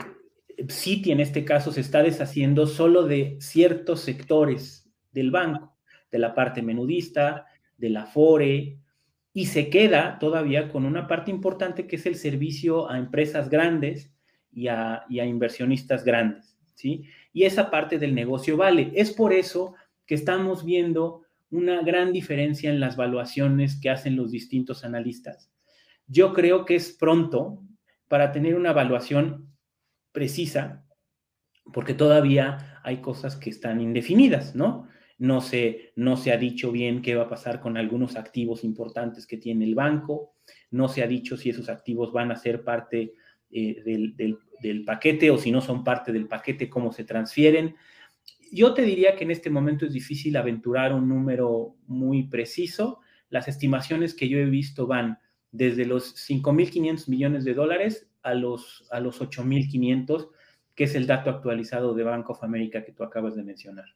Citi 0.68 1.11
en 1.11 1.20
este 1.20 1.44
caso, 1.44 1.72
se 1.72 1.80
está 1.80 2.02
deshaciendo 2.02 2.66
solo 2.66 3.04
de 3.04 3.37
ciertos 3.40 4.00
sectores 4.00 4.90
del 5.11 5.30
banco, 5.30 5.76
de 6.11 6.18
la 6.18 6.35
parte 6.35 6.62
menudista, 6.62 7.46
de 7.76 7.90
la 7.90 8.06
FORE, 8.06 8.78
y 9.35 9.46
se 9.46 9.70
queda 9.70 10.18
todavía 10.18 10.68
con 10.68 10.85
una 10.85 11.06
parte 11.06 11.30
importante 11.30 11.87
que 11.87 11.96
es 11.96 12.06
el 12.06 12.16
servicio 12.16 12.90
a 12.90 12.98
empresas 12.98 13.48
grandes 13.48 14.12
y 14.52 14.68
a, 14.68 15.06
inversionistas 15.08 16.04
grandes, 16.04 16.56
¿sí? 16.74 17.04
Y 17.32 17.44
esa 17.44 17.70
parte 17.70 17.98
del 17.98 18.14
negocio 18.14 18.56
vale. 18.56 18.92
Es 18.94 19.10
por 19.12 19.32
eso 19.32 19.74
que 20.06 20.14
estamos 20.14 20.64
viendo 20.64 21.22
una 21.50 21.82
gran 21.82 22.12
diferencia 22.12 22.70
en 22.70 22.80
las 22.80 22.96
valuaciones 22.96 23.80
que 23.80 23.90
hacen 23.90 24.16
los 24.16 24.30
distintos 24.30 24.84
analistas. 24.84 25.50
Yo 26.06 26.32
creo 26.32 26.64
que 26.64 26.76
es 26.76 26.92
pronto 26.92 27.62
para 28.08 28.32
tener 28.32 28.54
una 28.54 28.70
evaluación 28.70 29.54
precisa, 30.12 30.84
porque 31.72 31.94
todavía 31.94 32.80
hay 32.84 32.98
cosas 32.98 33.36
que 33.36 33.50
están 33.50 33.80
indefinidas, 33.80 34.54
¿no? 34.54 34.88
No 35.18 35.40
se, 35.40 35.92
no 35.96 36.16
se 36.16 36.32
ha 36.32 36.36
dicho 36.36 36.72
bien 36.72 37.00
qué 37.00 37.14
va 37.14 37.24
a 37.24 37.28
pasar 37.28 37.60
con 37.60 37.76
algunos 37.76 38.16
activos 38.16 38.64
importantes 38.64 39.26
que 39.26 39.36
tiene 39.36 39.64
el 39.64 39.74
banco, 39.74 40.34
no 40.70 40.88
se 40.88 41.02
ha 41.02 41.06
dicho 41.06 41.36
si 41.36 41.50
esos 41.50 41.68
activos 41.68 42.12
van 42.12 42.32
a 42.32 42.36
ser 42.36 42.64
parte 42.64 43.14
eh, 43.52 43.82
del, 43.84 44.84
paquete 44.84 45.30
o 45.30 45.38
si 45.38 45.50
no 45.50 45.60
son 45.60 45.84
parte 45.84 46.12
del 46.12 46.26
paquete, 46.26 46.70
cómo 46.70 46.92
se 46.92 47.04
transfieren. 47.04 47.76
Yo 48.50 48.74
te 48.74 48.82
diría 48.82 49.16
que 49.16 49.24
en 49.24 49.30
este 49.30 49.50
momento 49.50 49.84
es 49.84 49.92
difícil 49.92 50.36
aventurar 50.36 50.92
un 50.94 51.08
número 51.08 51.74
muy 51.86 52.28
preciso. 52.28 53.00
Las 53.28 53.48
estimaciones 53.48 54.14
que 54.14 54.28
yo 54.28 54.38
he 54.38 54.44
visto 54.46 54.86
van 54.86 55.18
desde 55.50 55.84
los 55.84 56.14
5.500 56.28 57.08
millones 57.08 57.44
de 57.44 57.54
dólares 57.54 58.08
a 58.22 58.34
los, 58.34 58.86
a 58.90 59.00
los 59.00 59.20
8.500, 59.20 60.28
que 60.74 60.84
es 60.84 60.94
el 60.94 61.06
dato 61.06 61.30
actualizado 61.30 61.94
de 61.94 62.04
Bank 62.04 62.30
of 62.30 62.42
America 62.42 62.84
que 62.84 62.92
tú 62.92 63.02
acabas 63.04 63.34
de 63.34 63.42
mencionar. 63.42 63.86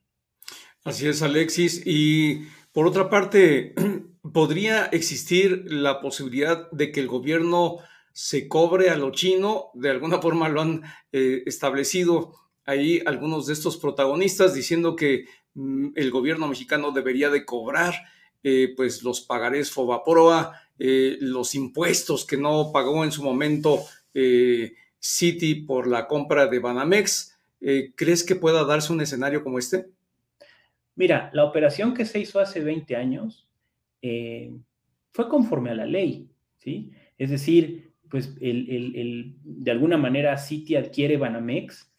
Así 0.85 1.07
es, 1.07 1.23
Alexis. 1.23 1.83
Y 1.85 2.43
por 2.73 2.87
otra 2.87 3.09
parte, 3.09 3.75
¿podría 4.33 4.87
existir 4.87 5.65
la 5.67 6.01
posibilidad 6.01 6.71
de 6.71 6.93
que 6.93 7.01
el 7.01 7.09
gobierno 7.09 7.79
se 8.17 8.49
cobre 8.49 8.89
a 8.89 8.97
lo 8.97 9.11
chino? 9.11 9.67
De 9.75 9.91
alguna 9.91 10.19
forma 10.23 10.49
lo 10.49 10.63
han 10.63 10.83
eh, 11.13 11.43
establecido 11.45 12.33
ahí 12.65 13.01
algunos 13.05 13.47
de 13.47 13.53
estos 13.53 13.77
protagonistas 13.77 14.55
diciendo 14.55 14.97
que 14.97 15.27
mm, 15.53 15.89
el 15.95 16.11
gobierno 16.11 16.49
mexicano 16.49 16.93
debería 16.93 17.29
de 17.29 17.45
cobrar 17.45 17.95
eh, 18.43 18.73
pues 18.75 19.03
los 19.03 19.21
pagarés 19.21 19.71
Fobaproa, 19.71 20.59
eh, 20.79 21.19
los 21.21 21.55
impuestos 21.55 22.25
que 22.25 22.39
no 22.39 22.71
pagó 22.73 23.05
en 23.05 23.13
su 23.13 23.23
momento 23.23 23.81
Citi 24.99 25.57
por 25.57 25.87
la 25.87 26.07
compra 26.07 26.47
de 26.47 26.59
Banamex. 26.59 27.37
¿Crees 27.97 28.25
que 28.25 28.35
pueda 28.35 28.65
darse 28.65 28.95
un 28.95 29.03
escenario 29.03 29.45
como 29.45 29.59
este? 29.59 29.91
Mira, 30.95 31.29
la 31.35 31.45
operación 31.45 31.93
que 31.93 32.07
se 32.07 32.21
hizo 32.21 32.41
hace 32.41 32.61
20 32.61 32.97
años 32.97 33.47
fue 34.01 35.29
conforme 35.29 35.71
a 35.71 35.75
la 35.75 35.85
ley, 35.85 36.31
¿sí? 36.57 36.93
Es 37.19 37.31
decir, 37.31 37.86
pues 38.11 38.35
de 38.39 39.71
alguna 39.71 39.97
manera 39.97 40.37
Citi 40.39 40.77
adquiere 40.77 41.17
Banamex 41.17 41.93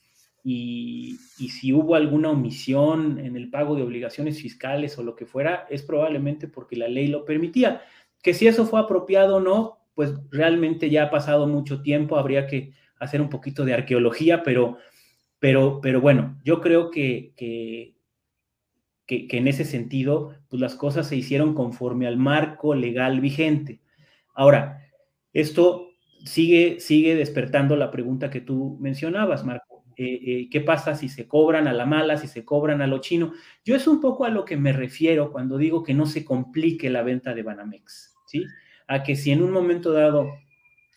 y, 0.43 1.17
si 1.50 1.74
hubo 1.74 1.96
alguna 1.96 2.30
omisión 2.30 3.20
en 3.20 3.36
el 3.36 3.50
pago 3.50 3.76
de 3.76 3.84
obligaciones 3.84 4.41
fiscales 4.41 4.98
o 4.98 5.04
lo 5.04 5.15
que 5.15 5.26
fuera, 5.26 5.67
es 5.70 5.84
probablemente 5.84 6.48
porque 6.48 6.76
la 6.76 6.88
ley 6.88 7.08
lo 7.08 7.26
permitía. 7.26 7.82
Que 8.22 8.34
si 8.34 8.48
eso 8.48 8.65
fue 8.65 8.80
apropiado 8.80 9.38
o 9.38 9.39
no, 9.39 9.80
pues 9.93 10.13
realmente 10.32 10.89
ya 10.89 11.04
ha 11.04 11.10
pasado 11.10 11.48
mucho 11.48 11.82
tiempo, 11.82 12.17
habría 12.17 12.48
que 12.48 12.74
hacer 13.00 13.22
un 13.22 13.30
poquito 13.30 13.65
de 13.65 13.74
arqueología, 13.74 14.43
pero, 14.43 14.78
pero, 15.39 15.82
pero 15.82 16.02
bueno, 16.02 16.39
yo 16.43 16.62
creo 16.62 16.91
que, 16.91 17.34
que 17.36 17.98
que, 19.08 19.26
en 19.32 19.48
ese 19.48 19.63
sentido, 19.63 20.36
pues 20.50 20.62
las 20.62 20.76
cosas 20.76 21.08
se 21.08 21.15
hicieron 21.15 21.56
conforme 21.56 22.06
al 22.06 22.17
marco 22.17 22.76
legal 22.76 23.22
vigente. 23.22 23.80
Ahora, 24.36 24.86
esto 25.34 25.87
sigue, 26.28 26.80
sigue 26.80 27.16
despertando 27.16 27.76
la 27.76 27.90
pregunta 27.90 28.30
que 28.30 28.42
tú 28.42 28.78
mencionabas, 28.80 29.44
Marco. 29.44 29.86
Eh, 29.96 30.20
eh, 30.28 30.50
¿Qué 30.52 30.62
pasa 30.62 30.94
si 30.94 31.10
se 31.10 31.28
cobran 31.28 31.68
a 31.68 31.74
la 31.74 31.88
mala, 31.88 32.18
si 32.18 32.28
se 32.28 32.46
cobran 32.46 32.82
a 32.82 32.88
lo 32.88 33.00
chino? 33.00 33.34
Yo 33.66 33.76
es 33.76 33.88
un 33.88 34.00
poco 34.00 34.26
a 34.26 34.30
lo 34.30 34.46
que 34.46 34.56
me 34.56 34.72
refiero 34.72 35.32
cuando 35.32 35.58
digo 35.58 35.82
que 35.82 35.96
no 35.96 36.06
se 36.06 36.24
complique 36.24 36.92
la 36.92 37.02
venta 37.02 37.34
de 37.34 37.42
Banamex, 37.42 38.16
¿sí? 38.28 38.46
A 38.88 39.02
que 39.02 39.16
si 39.16 39.32
en 39.32 39.42
un 39.42 39.52
momento 39.52 39.92
dado 39.92 40.30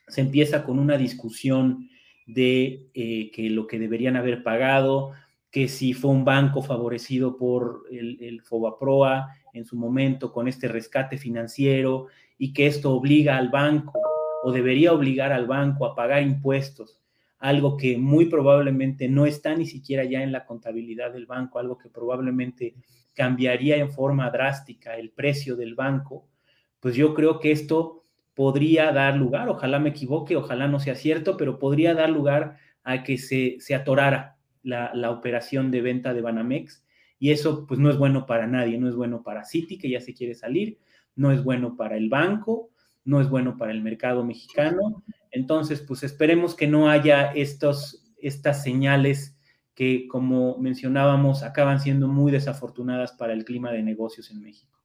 se 0.06 0.20
empieza 0.20 0.64
con 0.64 0.78
una 0.78 0.98
discusión 0.98 1.88
de 2.26 2.90
eh, 2.92 3.30
que 3.30 3.48
lo 3.48 3.66
que 3.66 3.78
deberían 3.78 4.16
haber 4.16 4.42
pagado, 4.42 5.12
que 5.50 5.66
si 5.68 5.94
fue 5.94 6.10
un 6.10 6.26
banco 6.26 6.60
favorecido 6.60 7.38
por 7.38 7.84
el, 7.90 8.18
el, 8.20 8.42
Fobaproa 8.42 9.34
en 9.54 9.64
su 9.64 9.76
momento 9.76 10.30
con 10.30 10.46
este 10.46 10.68
rescate 10.68 11.16
financiero 11.16 12.08
y 12.36 12.52
que 12.52 12.66
esto 12.66 12.92
obliga 12.92 13.38
al 13.38 13.48
banco 13.48 14.09
o 14.42 14.52
debería 14.52 14.92
obligar 14.92 15.32
al 15.32 15.46
banco 15.46 15.86
a 15.86 15.94
pagar 15.94 16.22
impuestos, 16.22 17.00
algo 17.38 17.76
que 17.76 17.96
muy 17.96 18.26
probablemente 18.26 19.08
no 19.08 19.26
está 19.26 19.54
ni 19.54 19.66
siquiera 19.66 20.04
ya 20.04 20.22
en 20.22 20.32
la 20.32 20.44
contabilidad 20.44 21.12
del 21.12 21.26
banco, 21.26 21.58
algo 21.58 21.78
que 21.78 21.88
probablemente 21.88 22.74
cambiaría 23.14 23.76
en 23.76 23.90
forma 23.90 24.30
drástica 24.30 24.96
el 24.96 25.10
precio 25.10 25.56
del 25.56 25.74
banco, 25.74 26.26
pues 26.80 26.94
yo 26.94 27.14
creo 27.14 27.40
que 27.40 27.52
esto 27.52 28.04
podría 28.34 28.92
dar 28.92 29.16
lugar, 29.16 29.48
ojalá 29.48 29.78
me 29.78 29.90
equivoque, 29.90 30.36
ojalá 30.36 30.68
no 30.68 30.80
sea 30.80 30.94
cierto, 30.94 31.36
pero 31.36 31.58
podría 31.58 31.94
dar 31.94 32.10
lugar 32.10 32.56
a 32.82 33.02
que 33.02 33.18
se, 33.18 33.56
se 33.60 33.74
atorara 33.74 34.38
la, 34.62 35.10
operación 35.10 35.70
de 35.70 35.80
venta 35.82 36.14
de 36.14 36.22
Banamex. 36.22 36.84
Y 37.18 37.30
eso 37.32 37.66
pues 37.66 37.78
no 37.78 37.90
es 37.90 37.98
bueno 37.98 38.26
para 38.26 38.46
nadie, 38.46 38.78
no 38.78 38.88
es 38.88 38.94
bueno 38.94 39.22
para 39.22 39.44
Citi 39.44 39.78
que 39.78 39.90
ya 39.90 40.00
se 40.00 40.14
quiere 40.14 40.34
salir, 40.34 40.78
no 41.16 41.32
es 41.32 41.44
bueno 41.44 41.76
para 41.76 41.96
el 41.96 42.08
banco, 42.08 42.70
no 43.04 43.20
es 43.20 43.28
bueno 43.28 43.56
para 43.56 43.72
el 43.72 43.82
mercado 43.82 44.24
mexicano. 44.24 45.02
Entonces, 45.30 45.80
pues 45.80 46.02
esperemos 46.02 46.54
que 46.54 46.66
no 46.66 46.88
haya 46.88 47.32
estos, 47.32 48.04
estas 48.18 48.62
señales 48.62 49.36
que, 49.74 50.06
como 50.08 50.58
mencionábamos, 50.58 51.42
acaban 51.42 51.80
siendo 51.80 52.08
muy 52.08 52.32
desafortunadas 52.32 53.12
para 53.12 53.32
el 53.32 53.44
clima 53.44 53.72
de 53.72 53.82
negocios 53.82 54.30
en 54.30 54.40
México. 54.42 54.78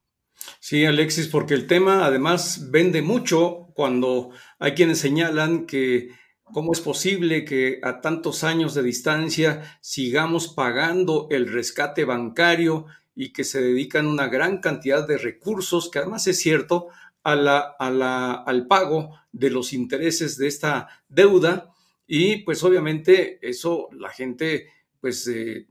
Sí, 0.60 0.84
Alexis, 0.84 1.28
porque 1.28 1.54
el 1.54 1.66
tema 1.66 2.04
además 2.06 2.68
vende 2.70 3.02
mucho 3.02 3.68
cuando 3.74 4.30
hay 4.58 4.72
quienes 4.72 4.98
señalan 4.98 5.66
que 5.66 6.10
¿Cómo 6.52 6.72
es 6.72 6.80
posible 6.80 7.44
que 7.44 7.80
a 7.82 8.00
tantos 8.00 8.44
años 8.44 8.72
de 8.74 8.84
distancia 8.84 9.78
sigamos 9.80 10.46
pagando 10.46 11.26
el 11.30 11.52
rescate 11.52 12.04
bancario 12.04 12.86
y 13.16 13.32
que 13.32 13.42
se 13.42 13.60
dedican 13.60 14.06
una 14.06 14.28
gran 14.28 14.58
cantidad 14.60 15.06
de 15.06 15.18
recursos, 15.18 15.90
que 15.90 15.98
además 15.98 16.26
es 16.28 16.38
cierto, 16.38 16.86
a 17.34 17.90
la, 17.90 18.32
al 18.34 18.66
pago 18.66 19.16
de 19.32 19.50
los 19.50 19.72
intereses 19.72 20.36
de 20.36 20.46
esta 20.46 20.88
deuda? 21.08 21.72
Y 22.06 22.42
pues 22.42 22.62
obviamente 22.62 23.38
eso 23.42 23.88
la 23.92 24.10
gente 24.10 24.68
pues 25.00 25.26
eh, 25.28 25.66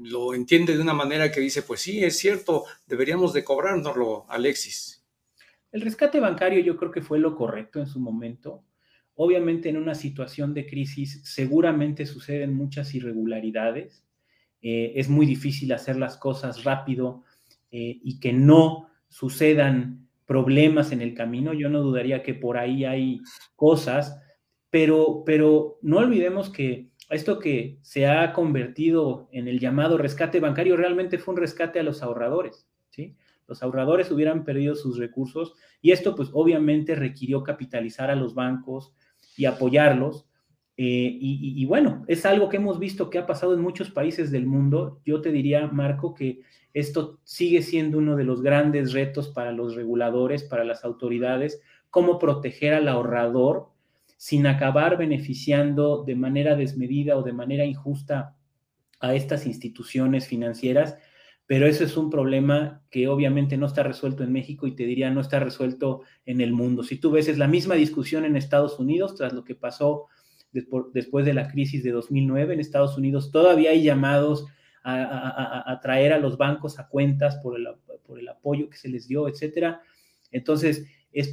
lo 0.00 0.34
entiende 0.34 0.76
de 0.76 0.82
una 0.82 0.94
manera 0.94 1.30
que 1.30 1.40
dice, 1.40 1.62
pues 1.62 1.80
sí, 1.80 2.04
es 2.04 2.18
cierto, 2.18 2.64
deberíamos 2.86 3.32
de 3.32 3.44
cobrárnoslo, 3.44 4.26
Alexis. 4.28 5.04
El 5.72 5.82
rescate 5.82 6.20
bancario 6.20 6.60
yo 6.60 6.76
creo 6.76 6.90
que 6.90 7.02
fue 7.02 7.18
lo 7.18 7.36
correcto 7.36 7.80
en 7.80 7.86
su 7.86 8.00
momento 8.00 8.64
Obviamente 9.20 9.68
en 9.68 9.76
una 9.76 9.96
situación 9.96 10.54
de 10.54 10.64
crisis 10.64 11.20
seguramente 11.24 12.06
suceden 12.06 12.54
muchas 12.54 12.94
irregularidades. 12.94 14.04
Eh, 14.62 14.92
es 14.94 15.08
muy 15.08 15.26
difícil 15.26 15.72
hacer 15.72 15.96
las 15.96 16.16
cosas 16.16 16.62
rápido 16.62 17.24
eh, 17.72 17.98
y 18.00 18.20
que 18.20 18.32
no 18.32 18.88
sucedan 19.08 20.07
problemas 20.28 20.92
en 20.92 21.02
el 21.02 21.14
camino. 21.14 21.52
Yo 21.52 21.68
no 21.68 21.80
dudaría 21.80 22.22
que 22.22 22.34
por 22.34 22.56
ahí 22.56 22.84
hay 22.84 23.20
cosas, 23.56 24.20
pero, 24.70 25.24
pero 25.26 25.78
no 25.82 25.98
olvidemos 25.98 26.50
que 26.50 26.90
esto 27.10 27.40
que 27.40 27.80
se 27.82 28.06
ha 28.06 28.32
convertido 28.32 29.28
en 29.32 29.48
el 29.48 29.58
llamado 29.58 29.98
rescate 29.98 30.38
bancario 30.38 30.76
realmente 30.76 31.18
fue 31.18 31.34
un 31.34 31.40
rescate 31.40 31.80
a 31.80 31.82
los 31.82 32.04
ahorradores, 32.04 32.68
¿sí? 32.90 33.16
Los 33.48 33.62
ahorradores 33.62 34.10
hubieran 34.12 34.44
perdido 34.44 34.76
sus 34.76 34.98
recursos 34.98 35.54
y 35.80 35.90
esto 35.92 36.14
pues 36.14 36.28
obviamente 36.34 36.94
requirió 36.94 37.42
capitalizar 37.42 38.10
a 38.10 38.14
los 38.14 38.34
bancos, 38.34 38.94
y 39.38 39.46
apoyarlos. 39.46 40.27
Eh, 40.80 41.18
y, 41.20 41.66
bueno, 41.66 42.04
es 42.06 42.24
algo 42.24 42.48
que 42.48 42.58
hemos 42.58 42.78
visto 42.78 43.10
que 43.10 43.18
ha 43.18 43.26
pasado 43.26 43.52
en 43.52 43.60
muchos 43.60 43.90
países 43.90 44.30
del 44.30 44.46
mundo. 44.46 45.00
Yo 45.04 45.20
te 45.20 45.32
diría, 45.32 45.66
Marco, 45.66 46.14
que 46.14 46.42
esto 46.72 47.18
sigue 47.24 47.62
siendo 47.62 47.98
uno 47.98 48.14
de 48.14 48.22
los 48.22 48.42
grandes 48.42 48.92
retos 48.92 49.28
para 49.28 49.50
los 49.50 49.74
reguladores, 49.74 50.44
para 50.44 50.62
las 50.62 50.84
autoridades, 50.84 51.60
cómo 51.90 52.20
proteger 52.20 52.74
al 52.74 52.86
ahorrador 52.86 53.70
sin 54.16 54.46
acabar 54.46 54.96
beneficiando 54.96 56.04
de 56.04 56.14
manera 56.14 56.54
desmedida 56.54 57.16
o 57.16 57.24
de 57.24 57.32
manera 57.32 57.64
injusta 57.64 58.36
a 59.00 59.14
estas 59.16 59.46
instituciones 59.46 60.28
financieras 60.28 60.96
pero 61.48 61.66
eso 61.66 61.82
es 61.82 61.96
un 61.96 62.10
problema 62.10 62.82
que 62.90 63.08
obviamente 63.08 63.56
no 63.56 63.64
está 63.64 63.82
resuelto 63.82 64.22
en 64.22 64.32
México 64.32 64.66
y 64.66 64.76
te 64.76 64.84
diría 64.84 65.10
no 65.10 65.22
está 65.22 65.40
resuelto 65.40 66.02
en 66.26 66.42
el 66.42 66.52
mundo. 66.52 66.82
Si 66.82 66.98
tú 66.98 67.10
ves, 67.10 67.26
es 67.26 67.38
la 67.38 67.48
misma 67.48 67.74
discusión 67.74 68.26
en 68.26 68.36
Estados 68.36 68.78
Unidos 68.78 69.14
tras 69.14 69.32
lo 69.32 69.44
que 69.44 69.54
pasó 69.54 70.08
después 70.52 71.26
de 71.26 71.34
la 71.34 71.48
crisis 71.48 71.82
de 71.82 71.92
2009. 71.92 72.54
En 72.54 72.60
Estados 72.60 72.96
Unidos 72.96 73.30
todavía 73.30 73.70
hay 73.70 73.82
llamados 73.82 74.46
a, 74.84 75.78
traer 75.82 76.12
a 76.12 76.18
los 76.18 76.38
bancos 76.38 76.78
a 76.78 76.88
cuentas 76.88 77.36
por 77.36 77.58
el, 77.58 77.68
por 78.06 78.18
el 78.18 78.28
apoyo 78.28 78.70
que 78.70 78.76
se 78.76 78.88
les 78.88 79.06
dio, 79.06 79.28
etcétera. 79.28 79.82
Entonces, 80.30 80.86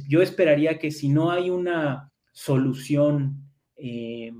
yo 0.08 0.22
esperaría 0.22 0.78
que 0.78 0.90
si 0.90 1.08
no 1.08 1.30
hay 1.30 1.50
una 1.50 2.12
solución 2.32 3.46
eh, 3.76 4.32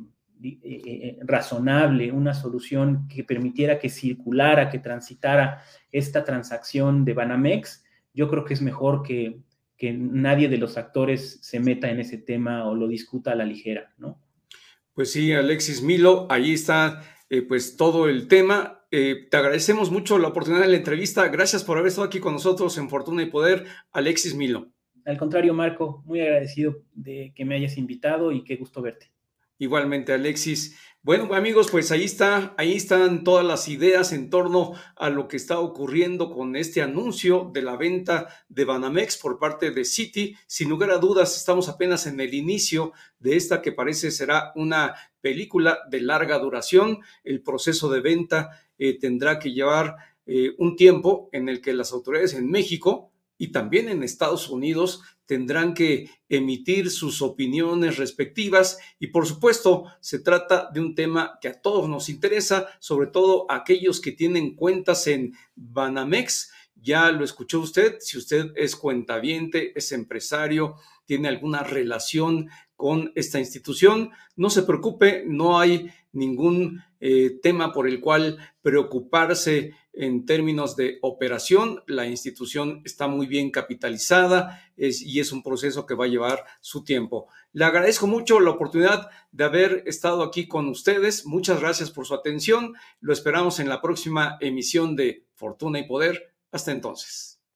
eh, 0.43 0.59
eh, 0.63 1.19
razonable, 1.23 2.13
una 2.13 2.35
solución 2.35 3.09
que 3.09 3.25
permitiera 3.25 3.79
que 3.79 3.89
circulara, 3.89 4.69
que 4.69 4.79
transitara 4.79 5.63
esta 5.91 6.25
transacción 6.25 7.05
de 7.05 7.15
Banamex, 7.15 7.85
yo 8.13 8.29
creo 8.29 8.45
que 8.45 8.55
es 8.55 8.63
mejor 8.63 9.03
que, 9.03 9.41
que 9.77 9.93
nadie 9.93 10.49
de 10.49 10.59
los 10.59 10.77
actores 10.77 11.39
se 11.43 11.61
meta 11.61 11.91
en 11.91 12.01
ese 12.01 12.19
tema 12.19 12.67
o 12.67 12.75
lo 12.75 12.89
discuta 12.89 13.33
a 13.33 13.35
la 13.35 13.45
ligera, 13.45 13.95
¿no? 13.99 14.21
Pues 14.97 15.13
sí, 15.13 15.31
Alexis 15.35 15.83
Milo, 15.83 16.27
ahí 16.31 16.55
está 16.55 17.03
pues 17.49 17.77
todo 17.77 18.09
el 18.09 18.29
tema. 18.29 18.87
te 18.91 19.29
agradecemos 19.31 19.91
mucho 19.91 20.19
la 20.19 20.29
oportunidad 20.29 20.63
de 20.63 20.71
la 20.71 20.79
entrevista. 20.79 21.29
Gracias 21.29 21.65
por 21.65 21.77
haber 21.77 21.89
estado 21.89 22.07
aquí 22.07 22.19
con 22.19 22.33
nosotros 22.33 22.79
en 22.79 22.89
Fortuna 22.89 23.23
y 23.23 23.27
Poder, 23.27 23.67
Alexis 23.93 24.35
Milo. 24.35 24.73
Al 25.05 25.19
contrario, 25.19 25.53
Marco, 25.53 26.03
muy 26.07 26.23
agradecido 26.23 26.79
de 26.95 27.35
que 27.37 27.45
me 27.45 27.57
hayas 27.57 27.77
invitado 27.77 28.33
y 28.33 28.43
qué 28.43 28.57
gusto 28.57 28.81
verte. 28.81 29.13
Igualmente, 29.59 30.13
Alexis. 30.13 30.77
Bueno, 31.07 31.33
amigos, 31.35 31.69
pues 31.71 31.93
ahí 31.93 32.03
está, 32.03 32.53
ahí 32.59 32.75
están 32.75 33.23
todas 33.23 33.47
las 33.47 33.69
ideas 33.69 34.13
en 34.13 34.29
torno 34.29 34.73
a 34.97 35.09
lo 35.09 35.29
que 35.29 35.37
está 35.37 35.61
ocurriendo 35.61 36.33
con 36.33 36.57
este 36.57 36.83
anuncio 36.83 37.49
de 37.55 37.63
la 37.63 37.77
venta 37.77 38.27
de 38.49 38.65
Banamex 38.65 39.17
por 39.17 39.39
parte 39.39 39.71
de 39.71 39.85
Citi. 39.85 40.35
Sin 40.49 40.69
lugar 40.69 40.91
a 40.91 40.99
dudas, 40.99 41.37
estamos 41.37 41.69
apenas 41.69 42.09
en 42.09 42.19
el 42.19 42.35
inicio 42.35 42.93
de 43.21 43.37
esta 43.37 43.63
que 43.63 43.71
parece 43.71 44.11
será 44.11 44.51
una 44.57 44.97
película 45.21 45.79
de 45.89 46.01
larga 46.01 46.41
duración. 46.41 46.99
El 47.23 47.41
proceso 47.41 47.89
de 47.89 48.01
venta 48.01 48.51
eh, 48.77 48.99
tendrá 48.99 49.39
que 49.39 49.53
llevar 49.53 49.97
eh, 50.27 50.57
un 50.59 50.75
tiempo 50.75 51.29
en 51.31 51.49
el 51.49 51.61
que 51.61 51.73
las 51.73 51.93
autoridades 51.93 52.35
en 52.35 52.51
México 52.51 53.13
y 53.39 53.53
también 53.53 53.89
en 53.89 54.03
Estados 54.03 54.49
Unidos 54.49 55.03
tendrán 55.27 55.75
que 55.75 56.09
emitir 56.29 56.91
sus 56.91 57.21
opiniones 57.21 57.99
respectivas 57.99 58.79
y 58.99 59.09
por 59.09 59.27
supuesto 59.27 59.85
se 60.01 60.21
trata 60.21 60.71
de 60.73 60.81
un 60.81 60.95
tema 60.95 61.39
que 61.41 61.49
a 61.49 61.61
todos 61.61 61.89
nos 61.89 62.09
interesa, 62.09 62.69
sobre 62.79 63.09
todo 63.09 63.51
a 63.51 63.57
aquellos 63.57 64.01
que 64.01 64.13
tienen 64.13 64.55
cuentas 64.55 65.07
en 65.07 65.35
Banamex. 65.55 66.53
Ya 66.75 67.11
lo 67.11 67.25
escuchó 67.25 67.61
usted, 67.61 67.97
si 68.01 68.19
usted 68.19 68.53
es 68.55 68.77
cuentaviente, 68.77 69.73
es 69.77 69.93
empresario, 69.93 70.77
tiene 71.05 71.29
alguna 71.29 71.63
relación 71.63 72.49
con 72.77 73.13
esta 73.15 73.39
institución, 73.39 74.11
no 74.37 74.51
se 74.51 74.63
preocupe, 74.63 75.25
no 75.27 75.59
hay 75.59 75.91
ningún 76.13 76.83
eh, 77.01 77.39
tema 77.43 77.73
por 77.73 77.89
el 77.89 78.01
cual 78.01 78.39
preocuparse 78.63 79.75
en 79.97 80.27
términos 80.27 80.77
de 80.77 80.99
operación. 81.03 81.83
La 81.87 82.07
institución 82.07 82.83
está 82.85 83.09
muy 83.09 83.27
bien 83.27 83.51
capitalizada 83.51 84.63
y 84.77 85.19
es 85.21 85.33
un 85.33 85.43
proceso 85.43 85.87
que 85.87 85.95
va 85.95 86.05
a 86.05 86.09
llevar 86.09 86.45
su 86.61 86.85
tiempo. 86.85 87.29
Le 87.53 87.65
agradezco 87.65 88.07
mucho 88.07 88.39
la 88.39 88.51
oportunidad 88.51 89.09
de 89.33 89.45
haber 89.45 89.83
estado 89.87 90.23
aquí 90.23 90.47
con 90.47 90.69
ustedes. 90.69 91.27
Muchas 91.27 91.61
gracias 91.61 91.91
por 91.91 92.07
su 92.07 92.15
atención. 92.15 92.75
Lo 93.01 93.13
esperamos 93.13 93.59
en 93.59 93.69
la 93.69 93.81
próxima 93.81 94.37
emisión 94.41 94.95
de 94.95 95.25
Fortuna 95.35 95.79
y 95.79 95.89
Poder. 95.89 96.35
Hasta 96.53 96.73
entonces. 96.73 97.36